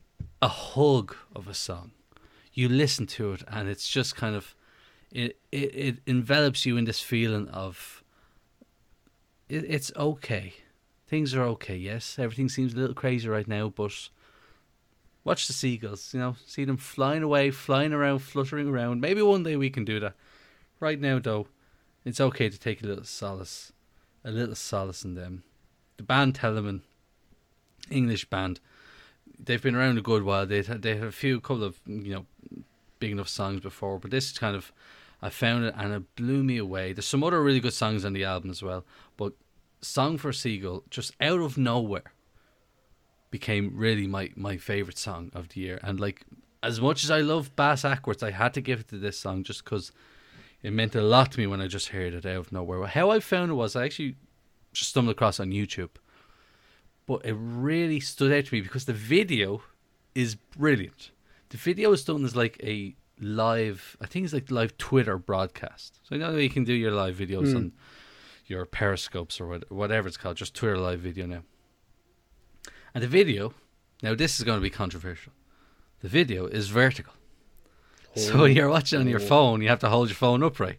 [0.42, 1.92] a hug of a song.
[2.52, 4.54] You listen to it and it's just kind of
[5.10, 8.02] it it, it envelops you in this feeling of
[9.48, 10.54] it, it's okay.
[11.06, 12.18] Things are okay, yes.
[12.18, 14.10] Everything seems a little crazy right now, but
[15.24, 19.00] watch the seagulls, you know, see them flying away, flying around, fluttering around.
[19.00, 20.14] Maybe one day we can do that.
[20.78, 21.48] Right now though,
[22.04, 23.72] it's okay to take a little solace
[24.24, 25.42] a little solace in them.
[25.96, 26.80] The band Teleman,
[27.90, 28.60] English band,
[29.44, 30.46] they've been around a good while.
[30.46, 32.26] They they had a few couple of you know
[32.98, 34.72] big enough songs before, but this is kind of
[35.22, 36.92] I found it and it blew me away.
[36.92, 38.84] There's some other really good songs on the album as well,
[39.16, 39.32] but
[39.80, 42.12] "Song for Seagull" just out of nowhere
[43.30, 45.80] became really my my favorite song of the year.
[45.82, 46.24] And like
[46.62, 49.64] as much as I love Bassackwards, I had to give it to this song just
[49.64, 49.92] because
[50.62, 52.86] it meant a lot to me when I just heard it out of nowhere.
[52.86, 54.16] How I found it was I actually
[54.72, 55.90] just stumbled across on YouTube,
[57.10, 59.62] but it really stood out to me because the video
[60.14, 61.10] is brilliant.
[61.48, 65.98] The video is done as like a live, I think it's like live Twitter broadcast.
[66.04, 67.56] So you know you can do your live videos Hmm.
[67.56, 67.72] on
[68.46, 71.42] your periscopes or whatever it's called, just Twitter live video now.
[72.94, 73.54] And the video,
[74.04, 75.32] now this is going to be controversial.
[76.02, 77.14] The video is vertical.
[78.14, 79.26] So you're watching on your Oh.
[79.26, 80.78] phone, you have to hold your phone upright.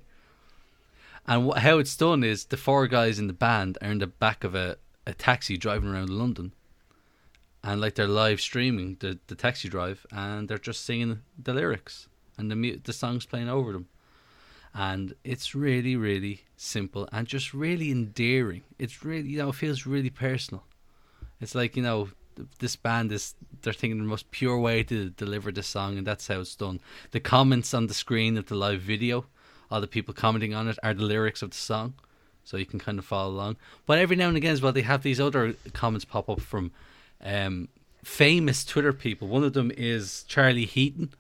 [1.28, 4.08] And wh- how it's done is the four guys in the band are in the
[4.08, 6.54] back of a, a taxi driving around London.
[7.64, 12.08] And like they're live streaming the, the taxi drive and they're just singing the lyrics
[12.38, 13.88] and the the songs playing over them.
[14.74, 18.64] And it's really, really simple and just really endearing.
[18.80, 20.64] It's really, you know, it feels really personal.
[21.40, 22.10] It's like, you know,
[22.60, 26.28] this band is, they're thinking the most pure way to deliver the song, and that's
[26.28, 26.80] how it's done.
[27.12, 29.26] The comments on the screen of the live video,
[29.70, 31.96] all the people commenting on it, are the lyrics of the song.
[32.44, 33.58] So you can kind of follow along.
[33.86, 36.72] But every now and again as well, they have these other comments pop up from
[37.24, 37.70] um,
[38.04, 39.28] famous Twitter people.
[39.28, 41.14] One of them is Charlie Heaton,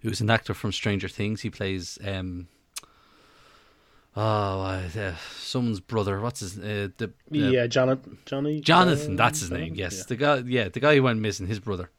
[0.00, 1.42] who's an actor from Stranger Things.
[1.42, 1.98] He plays.
[2.04, 2.48] Um,
[4.16, 6.20] Oh, uh, someone's brother.
[6.20, 6.56] What's his?
[6.56, 8.16] Uh, the, the Yeah, Jonathan.
[8.26, 8.60] Johnny.
[8.60, 9.74] Jonathan, that's his name.
[9.74, 10.04] Yes, Yeah.
[10.06, 10.36] the guy.
[10.46, 11.48] Yeah, the guy who went missing.
[11.48, 11.90] His brother.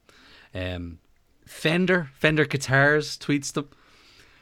[0.53, 0.99] Um,
[1.45, 3.67] Fender, Fender Guitars tweets them,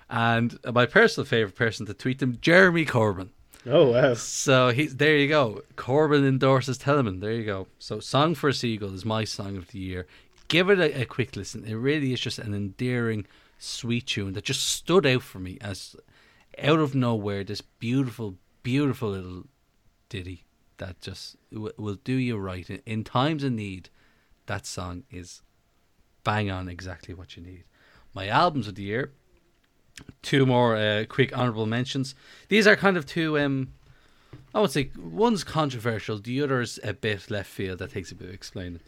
[0.07, 3.29] and my personal favorite person to tweet them, Jeremy Corbyn.
[3.65, 4.13] Oh wow.
[4.13, 5.15] So he's there.
[5.15, 5.61] You go.
[5.75, 7.21] Corbyn endorses Teleman.
[7.21, 7.67] There you go.
[7.79, 10.05] So "Song for a Seagull" is my song of the year.
[10.49, 11.63] Give it a, a quick listen.
[11.65, 13.25] It really is just an endearing,
[13.57, 15.95] sweet tune that just stood out for me as
[16.61, 17.43] out of nowhere.
[17.43, 19.43] This beautiful, beautiful little
[20.09, 20.43] ditty
[20.77, 23.89] that just w- will do you right in, in times of need.
[24.47, 25.41] That song is
[26.25, 27.63] bang on exactly what you need.
[28.13, 29.13] My albums of the year.
[30.21, 32.15] Two more uh, quick honourable mentions.
[32.49, 33.37] These are kind of two.
[33.37, 33.73] Um,
[34.55, 37.79] I would say one's controversial, the other's a bit left field.
[37.79, 38.79] That takes a bit of explaining.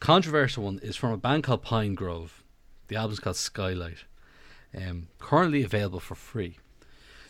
[0.00, 2.42] Controversial one is from a band called Pinegrove.
[2.88, 4.04] The album's called Skylight.
[4.76, 6.58] Um, currently available for free.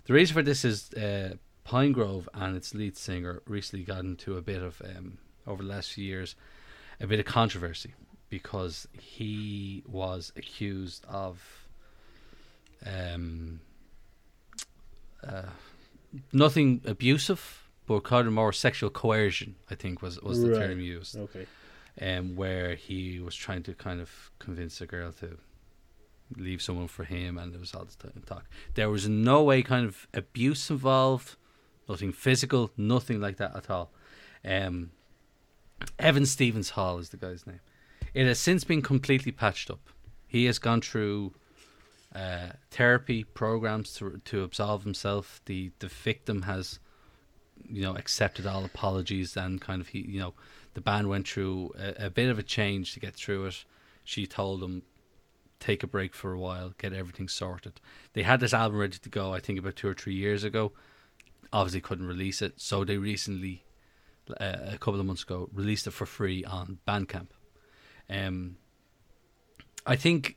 [0.05, 1.35] The reason for this is uh,
[1.67, 5.93] Pinegrove and its lead singer recently got into a bit of um, over the last
[5.93, 6.35] few years
[7.01, 7.95] a bit of controversy
[8.31, 11.62] because he was accused of
[12.87, 13.61] um,
[15.27, 15.43] uh,
[16.33, 19.57] nothing abusive, but kind of more sexual coercion.
[19.71, 20.59] I think was was the Right.
[20.59, 21.47] term used, Okay.
[22.01, 25.39] um, where he was trying to kind of convince a girl to
[26.37, 28.47] leave someone for him, and there was all this talk.
[28.75, 31.37] There was no way kind of abuse involved,
[31.89, 33.93] nothing physical, nothing like that at all.
[34.45, 34.91] Um,
[35.99, 37.61] Evan Stevens Hall is the guy's name.
[38.15, 39.81] It has since been completely patched up.
[40.27, 41.35] He has gone through
[42.15, 45.41] uh, therapy programs to to absolve himself.
[45.47, 46.79] The the victim has,
[47.69, 50.35] you know, accepted all apologies and kind of he, you know,
[50.75, 53.65] the band went through a, a bit of a change to get through it.
[54.05, 54.83] She told him,
[55.61, 57.81] take a break for a while, get everything sorted.
[58.15, 60.73] They had this album ready to go, I think about two or three years ago.
[61.53, 63.65] Obviously, couldn't release it, so they recently,
[64.41, 67.29] uh, a couple of months ago, released it for free on Bandcamp.
[68.11, 68.57] Um,
[69.87, 70.37] I think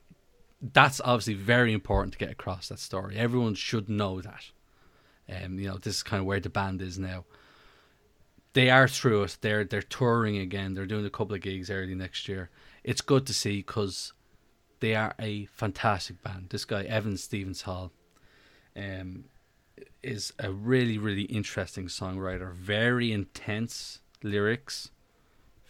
[0.62, 3.18] that's obviously very important to get across that story.
[3.18, 4.44] Everyone should know that.
[5.30, 7.26] Um, you know, this is kind of where the band is now.
[8.54, 9.38] They are through it.
[9.42, 10.74] They're they're touring again.
[10.74, 12.50] They're doing a couple of gigs early next year.
[12.84, 14.14] It's good to see because
[14.80, 16.50] they are a fantastic band.
[16.50, 17.92] This guy Evan Stevens Hall,
[18.76, 19.26] um,
[20.02, 22.54] is a really really interesting songwriter.
[22.54, 24.92] Very intense lyrics,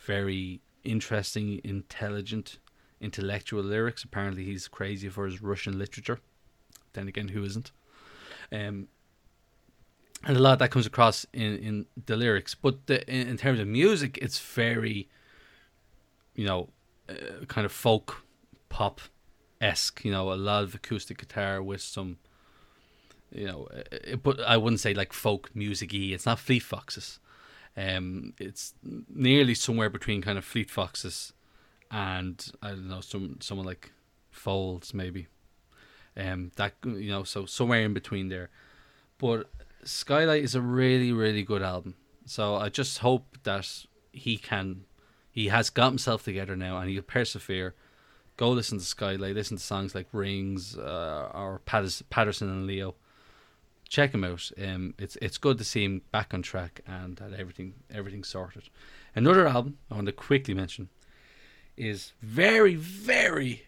[0.05, 2.59] very interesting, intelligent,
[3.01, 4.03] intellectual lyrics.
[4.03, 6.19] Apparently, he's crazy for his Russian literature.
[6.93, 7.71] Then again, who isn't?
[8.51, 8.87] Um,
[10.23, 12.55] and a lot of that comes across in, in the lyrics.
[12.55, 15.07] But the, in, in terms of music, it's very,
[16.33, 16.69] you know,
[17.09, 18.23] uh, kind of folk
[18.69, 19.01] pop
[19.61, 20.03] esque.
[20.03, 22.17] You know, a lot of acoustic guitar with some,
[23.31, 26.09] you know, uh, but I wouldn't say like folk music y.
[26.13, 27.19] It's not Fleet Foxes.
[27.77, 28.73] Um, it's
[29.13, 31.33] nearly somewhere between kind of Fleet Foxes
[31.91, 33.91] and I don't know some someone like
[34.31, 35.27] Folds maybe.
[36.17, 38.49] Um, that you know, so somewhere in between there.
[39.17, 39.49] But
[39.83, 41.95] Skylight is a really really good album.
[42.25, 44.85] So I just hope that he can,
[45.31, 47.75] he has got himself together now and he'll persevere.
[48.37, 52.95] Go listen to Skylight, listen to songs like Rings uh, or Paterson and Leo.
[53.87, 54.51] Check him out.
[54.61, 58.63] Um, it's it's good to see him back on track and had everything everything sorted.
[59.15, 60.89] Another album I want to quickly mention
[61.77, 63.63] is very very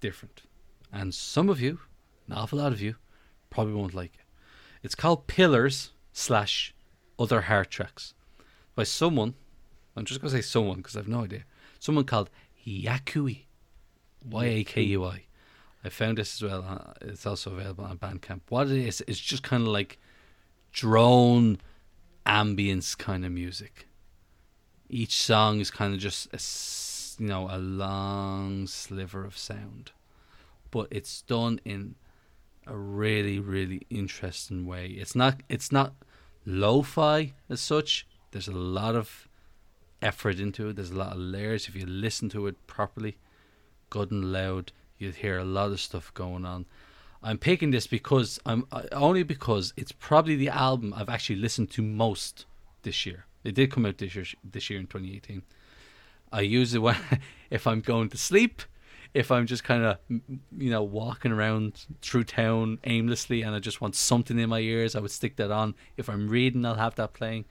[0.00, 0.42] different,
[0.92, 1.80] and some of you,
[2.28, 2.96] an awful lot of you,
[3.50, 4.24] probably won't like it.
[4.82, 6.74] It's called Pillars slash
[7.18, 8.14] Other Heart Tracks
[8.74, 9.34] by someone.
[9.96, 11.44] I'm just gonna say someone because I have no idea.
[11.78, 12.30] Someone called
[12.66, 13.42] Yakui,
[14.28, 15.24] Y A K U I.
[15.84, 16.64] I found this as well.
[16.68, 18.40] uh, It's also available on Bandcamp.
[18.48, 19.98] What it is, it's just kind of like
[20.72, 21.58] drone
[22.24, 23.86] ambience kind of music.
[24.88, 26.38] Each song is kind of just a,
[27.20, 29.92] you know, a long sliver of sound,
[30.70, 31.94] but it's done in
[32.66, 34.86] a really, really interesting way.
[34.86, 35.94] It's not, it's not
[36.46, 38.06] lo-fi as such.
[38.30, 39.28] There's a lot of
[40.00, 40.76] effort into it.
[40.76, 41.68] There's a lot of layers.
[41.68, 43.18] If you listen to it properly,
[43.90, 46.66] good and loud, you'd hear a lot of stuff going on.
[47.22, 51.70] I'm picking this because I'm uh, only because it's probably the album I've actually listened
[51.72, 52.46] to most
[52.82, 53.26] this year.
[53.44, 55.42] It did come out this year, this year in 2018.
[56.32, 56.96] I use it when
[57.50, 58.62] if I'm going to sleep,
[59.14, 63.80] if I'm just kind of you know walking around through town aimlessly and I just
[63.80, 65.74] want something in my ears, I would stick that on.
[65.96, 67.44] If I'm reading, I'll have that playing.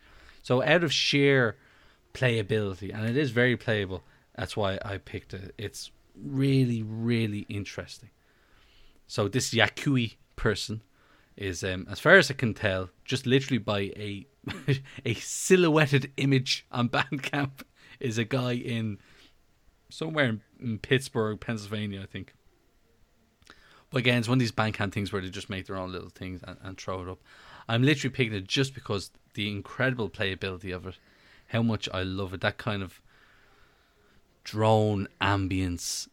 [0.44, 1.58] So out of sheer
[2.14, 4.04] playability, and it is very playable.
[4.36, 5.54] That's why I picked it.
[5.58, 8.10] It's really, really interesting.
[9.08, 10.82] So this Yakui person
[11.38, 14.26] is, um, as far as I can tell, just literally by a
[15.06, 17.62] a silhouetted image on Bandcamp,
[18.02, 19.00] is a guy in
[19.90, 22.34] somewhere in, in Pittsburgh, Pennsylvania, I think.
[23.90, 26.10] But again, it's one of these Bandcamp things where they just make their own little
[26.10, 27.20] things and, and throw it up.
[27.68, 30.98] I'm literally picking it just because the incredible playability of it,
[31.48, 32.42] how much I love it.
[32.42, 33.02] That kind of
[34.44, 36.08] drone ambience,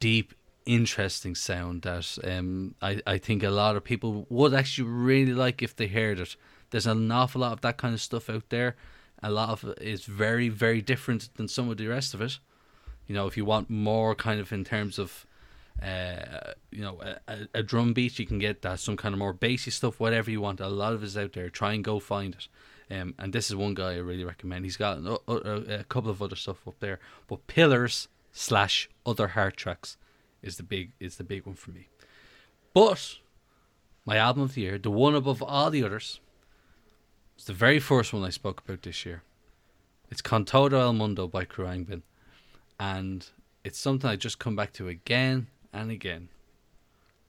[0.00, 0.34] deep,
[0.64, 5.62] interesting sound that um, I, I think a lot of people would actually really like
[5.62, 6.36] if they heard it.
[6.70, 8.76] There's an awful lot of that kind of stuff out there.
[9.22, 12.38] A lot of it is very, very different than some of the rest of it.
[13.06, 15.26] You know, if you want more kind of in terms of,
[15.82, 19.32] uh, you know, a, a, drum beat, you can get that, some kind of more
[19.32, 20.60] bassy stuff, whatever you want.
[20.60, 21.48] A lot of it is out there.
[21.48, 22.48] Try and go find it.
[22.90, 24.64] Um, and this is one guy I really recommend.
[24.64, 29.28] He's got a, a, a couple of other stuff up there, but Pillars slash Other
[29.28, 29.96] hard Tracks
[30.42, 31.88] is the big is the big one for me.
[32.72, 33.16] But
[34.04, 36.20] my album of the year, the one above all the others,
[37.38, 39.22] it's the very first one I spoke about this year.
[40.10, 42.02] It's Con Todo El Mundo by Khruangbin.
[42.80, 43.24] And
[43.62, 46.30] it's something I just come back to again and again.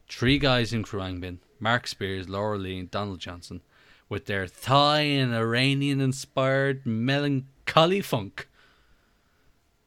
[0.10, 3.62] Three guys in Khruangbin Mark Spears, Laura Lee, and Donald Johnson
[4.10, 8.48] with their Thai and Iranian inspired melancholy funk.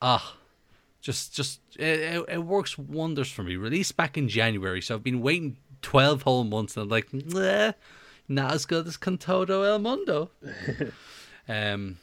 [0.01, 0.37] Ah,
[1.01, 3.57] just just it, it, works wonders for me.
[3.57, 7.73] Released back in January, so I've been waiting twelve whole months, and I'm like, nah,
[8.33, 10.31] not as good as Con Todo El Mundo.
[11.49, 11.99] um,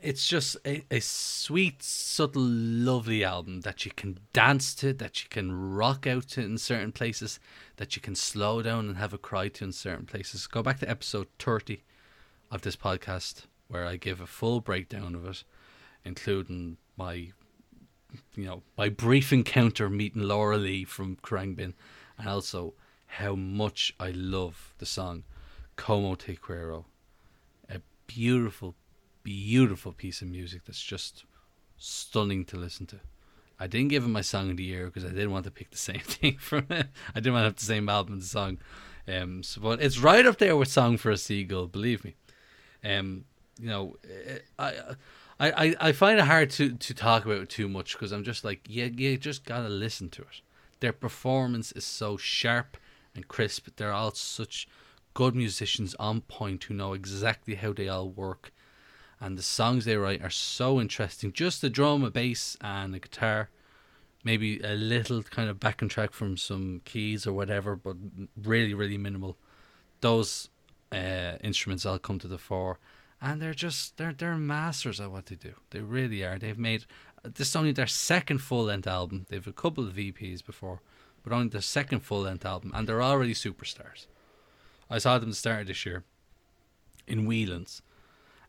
[0.00, 5.28] it's just a, a sweet, subtle, lovely album that you can dance to, that you
[5.28, 7.40] can rock out to in certain places,
[7.76, 10.46] that you can slow down and have a cry to in certain places.
[10.46, 11.82] Go back to episode 30
[12.50, 15.44] of this podcast where I give a full breakdown of it,
[16.04, 17.32] including my
[18.34, 21.74] you know, my brief encounter meeting Laura Lee from Khruangbin
[22.16, 22.72] and also
[23.08, 25.24] how much I love the song
[25.76, 26.86] Como Te Quiero.
[27.68, 28.74] A beautiful,
[29.22, 31.24] beautiful piece of music that's just
[31.76, 33.00] stunning to listen to.
[33.58, 35.70] I didn't give him my song of the year because I didn't want to pick
[35.70, 36.86] the same thing from it.
[37.14, 38.58] I didn't want to have the same album and song.
[39.08, 42.14] Um, so, but it's right up there with "Song for a Seagull." Believe me.
[42.84, 43.24] Um,
[43.58, 43.96] you know,
[44.58, 44.74] I,
[45.40, 48.44] I, I find it hard to, to talk about it too much because I'm just
[48.44, 50.42] like, yeah, you just gotta listen to it.
[50.80, 52.76] Their performance is so sharp
[53.18, 53.68] and crisp.
[53.76, 54.66] They're all such
[55.14, 58.52] good musicians on point who know exactly how they all work
[59.20, 61.32] and the songs they write are so interesting.
[61.32, 63.50] Just the drum, a bass, and a guitar,
[64.22, 67.96] maybe a little kind of backing track from some keys or whatever, but
[68.40, 69.36] really, really minimal.
[70.00, 70.48] Those
[70.92, 72.78] uh, instruments all come to the fore,
[73.20, 75.54] and they're just they're they're masters at what they do.
[75.70, 76.38] They really are.
[76.38, 76.84] They've made
[77.24, 79.26] this is only their second full length album.
[79.28, 80.80] They've a couple of EPs before,
[81.22, 84.06] but only their second full length album, and they're already superstars.
[84.90, 86.04] I saw them start this year
[87.06, 87.82] in Whelan's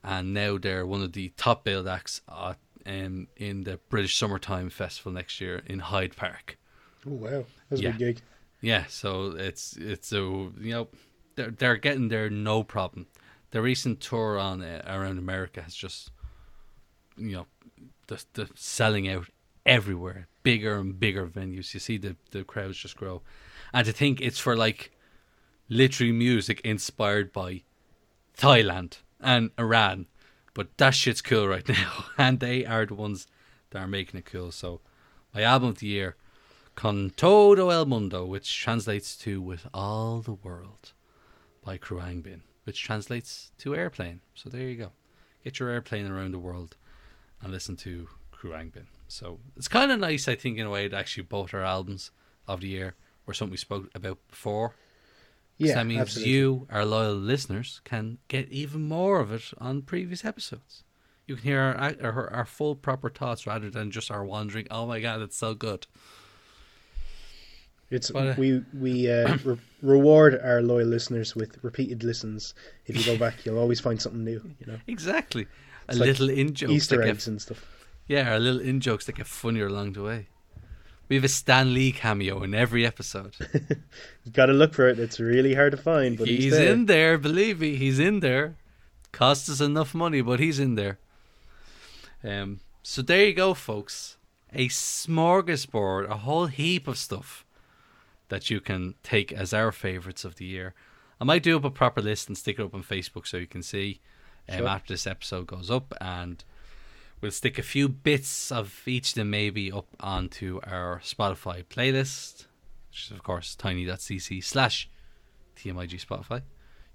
[0.03, 4.69] and now they're one of the top billed acts at, um, in the British Summertime
[4.69, 6.57] Festival next year in Hyde Park.
[7.05, 7.89] Oh wow, that's yeah.
[7.89, 8.21] a big gig.
[8.61, 10.87] Yeah, so it's it's a you know
[11.35, 13.07] they're they're getting there no problem.
[13.51, 16.11] The recent tour on uh, around America has just
[17.17, 17.45] you know
[18.07, 19.27] the the selling out
[19.65, 21.73] everywhere, bigger and bigger venues.
[21.73, 23.21] You see the the crowds just grow,
[23.71, 24.91] and to think it's for like
[25.69, 27.61] literally music inspired by
[28.35, 30.07] Thailand and Iran.
[30.55, 33.27] But that shit's cool right now, and they are the ones
[33.69, 34.51] that are making it cool.
[34.51, 34.81] So,
[35.35, 36.15] my album of the year,
[36.73, 40.93] Con Todo El Mundo, which translates to With All the World
[41.63, 44.21] by Khruangbin, which translates to airplane.
[44.33, 44.91] So, there you go.
[45.43, 46.75] Get your airplane around the world
[47.41, 48.87] and listen to Khruangbin.
[49.09, 52.11] So, it's kind of nice, I think, in a way, that actually both our albums
[52.47, 52.95] of the year
[53.25, 54.75] were something we spoke about before
[55.59, 56.33] yeah, that means absolutely.
[56.33, 60.83] you, our loyal listeners, can get even more of it on previous episodes.
[61.27, 64.67] You can hear our, our, our full proper thoughts rather than just our wandering.
[64.71, 65.85] Oh my god, it's so good.
[67.91, 72.53] It's but, uh, we we uh, re- reward our loyal listeners with repeated listens.
[72.85, 74.41] If you go back, you'll always find something new.
[74.59, 75.47] You know exactly.
[75.89, 77.78] A it's little in jokes, Easter eggs get, and stuff.
[78.09, 80.29] Yeah, our little in jokes that get funnier along the way.
[81.07, 83.35] We have a Stan Lee cameo in every episode.
[83.53, 84.97] You've got to look for it.
[84.97, 86.73] It's really hard to find, but he's, he's there.
[86.73, 87.19] in there.
[87.19, 88.55] Believe me, he's in there.
[89.11, 90.97] Cost us enough money, but he's in there.
[92.23, 94.17] Um, so there you go, folks.
[94.53, 97.45] A smorgasbord, a whole heap of stuff
[98.29, 100.73] that you can take as our favorites of the year.
[101.21, 103.45] I might do up a proper list and stick it up on Facebook so you
[103.45, 104.01] can see
[104.49, 104.67] um, sure.
[104.67, 106.43] after this episode goes up and
[107.21, 112.45] We'll stick a few bits of each of them maybe up onto our Spotify playlist,
[112.89, 114.89] which is of course tiny.cc slash
[115.57, 116.43] TMIG Spotify.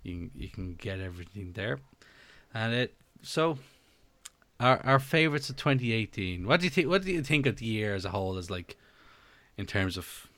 [0.02, 1.78] You can, you can get everything there.
[2.54, 3.58] And it so
[4.60, 6.46] our our favorites of 2018.
[6.46, 6.88] What do you think?
[6.88, 8.38] What do you think of the year as a whole?
[8.38, 8.76] As like
[9.58, 10.28] in terms of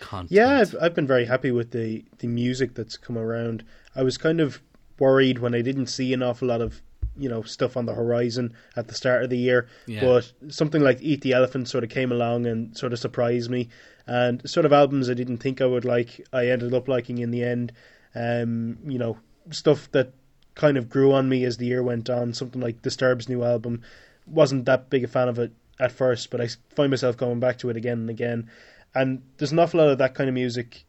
[0.00, 0.32] content?
[0.32, 3.64] Yeah, I've I've been very happy with the the music that's come around.
[3.94, 4.60] I was kind of
[4.98, 6.82] worried when I didn't see an awful lot of
[7.16, 9.68] you know stuff on the horizon at the start of the year.
[9.86, 10.00] Yeah.
[10.00, 13.68] But something like Eat the Elephant sort of came along and sort of surprised me.
[14.06, 17.30] And sort of albums I didn't think I would like, I ended up liking in
[17.30, 17.72] the end.
[18.14, 19.18] Um, you know,
[19.50, 20.12] stuff that
[20.54, 22.34] kind of grew on me as the year went on.
[22.34, 23.82] Something like Disturbed's new album,
[24.26, 27.58] wasn't that big a fan of it at first, but I find myself going back
[27.58, 28.50] to it again and again.
[28.94, 30.84] And there's an awful lot of that kind of music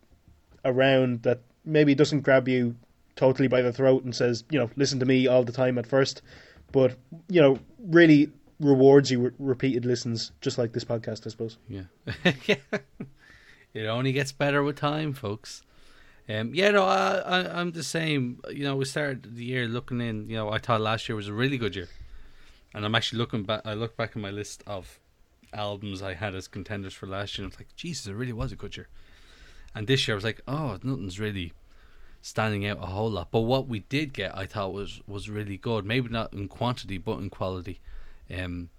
[0.65, 2.75] around that maybe doesn't grab you
[3.15, 5.87] totally by the throat and says, you know, listen to me all the time at
[5.87, 6.21] first,
[6.71, 6.97] but
[7.29, 11.57] you know, really rewards you with repeated listens, just like this podcast, I suppose.
[11.67, 12.57] Yeah,
[13.73, 15.63] It only gets better with time, folks.
[16.29, 18.39] Um, yeah, no, I, I, I'm the same.
[18.49, 20.29] You know, we started the year looking in.
[20.29, 21.89] You know, I thought last year was a really good year,
[22.73, 23.61] and I'm actually looking back.
[23.65, 24.99] I look back at my list of
[25.53, 27.45] albums I had as contenders for last year.
[27.45, 28.87] and I was like, Jesus, it really was a good year.
[29.75, 31.53] And this year, I was like, oh, nothing's really
[32.23, 33.29] standing out a whole lot.
[33.31, 35.85] But what we did get, I thought was was really good.
[35.85, 37.81] Maybe not in quantity, but in quality.
[38.33, 38.69] Um,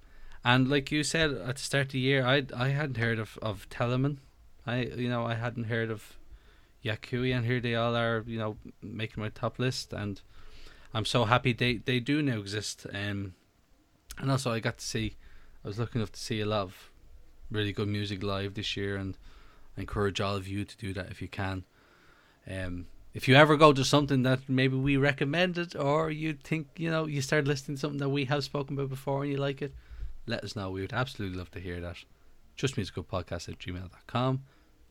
[0.42, 3.38] and like you said at the start of the year, I I hadn't heard of
[3.42, 4.16] of Teleman.
[4.66, 6.16] I you know I hadn't heard of
[6.82, 8.24] Yakuya, and here they all are.
[8.26, 10.20] You know, making my top list, and
[10.94, 12.86] I'm so happy they they do now exist.
[12.92, 13.34] Um,
[14.18, 15.16] and also I got to see.
[15.62, 16.90] I was lucky enough to see a lot of
[17.50, 19.18] really good music live this year, and
[19.76, 21.64] I encourage all of you to do that if you can.
[22.50, 26.90] Um, if you ever go to something that maybe we recommended, or you think you
[26.90, 29.62] know you start listening to something that we have spoken about before and you like
[29.62, 29.72] it,
[30.26, 30.70] let us know.
[30.70, 31.96] We would absolutely love to hear that.
[32.56, 34.42] Trust Me It's Good Podcast at gmail.com,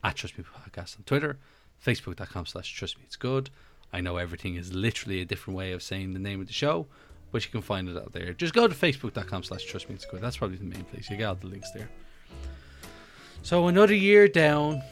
[0.02, 1.38] at Trust Me Podcast on Twitter,
[1.84, 3.50] facebook.com slash Trust Me It's Good.
[3.92, 6.86] I know everything is literally a different way of saying the name of the show,
[7.30, 8.32] but you can find it out there.
[8.32, 10.20] Just go to facebook.com slash Trust Me It's Good.
[10.20, 11.08] That's probably the main place.
[11.10, 11.88] You got all the links there.
[13.42, 14.82] So another year down.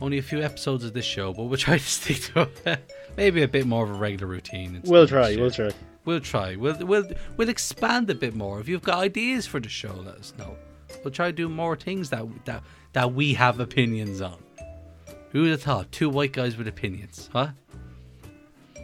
[0.00, 2.78] Only a few episodes of this show, but we'll try to stick to
[3.16, 4.82] maybe a bit more of a regular routine.
[4.84, 5.36] We'll try.
[5.36, 5.70] We'll try.
[6.04, 6.54] We'll try.
[6.56, 8.60] We'll we'll we'll expand a bit more.
[8.60, 10.56] If you've got ideas for the show, let us know.
[11.02, 14.36] We'll try to do more things that that that we have opinions on.
[15.30, 15.90] Who would have thought?
[15.92, 17.48] Two white guys with opinions, huh?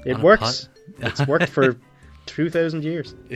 [0.05, 0.69] It works.
[0.99, 1.77] it's worked for
[2.27, 3.15] two thousand years.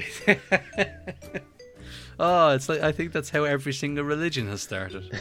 [2.18, 5.14] oh, it's like I think that's how every single religion has started.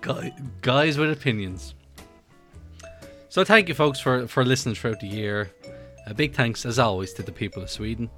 [0.00, 0.32] Guy,
[0.62, 1.74] guys with opinions.
[3.28, 5.50] So thank you, folks, for for listening throughout the year.
[6.06, 8.10] A big thanks, as always, to the people of Sweden.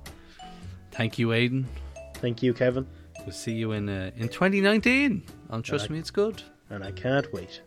[0.92, 1.66] Thank you, Aidan.
[2.14, 2.86] Thank you, Kevin.
[3.20, 6.42] We'll see you in uh, in 2019 And Trust Me It's Good.
[6.70, 7.60] And I can't wait.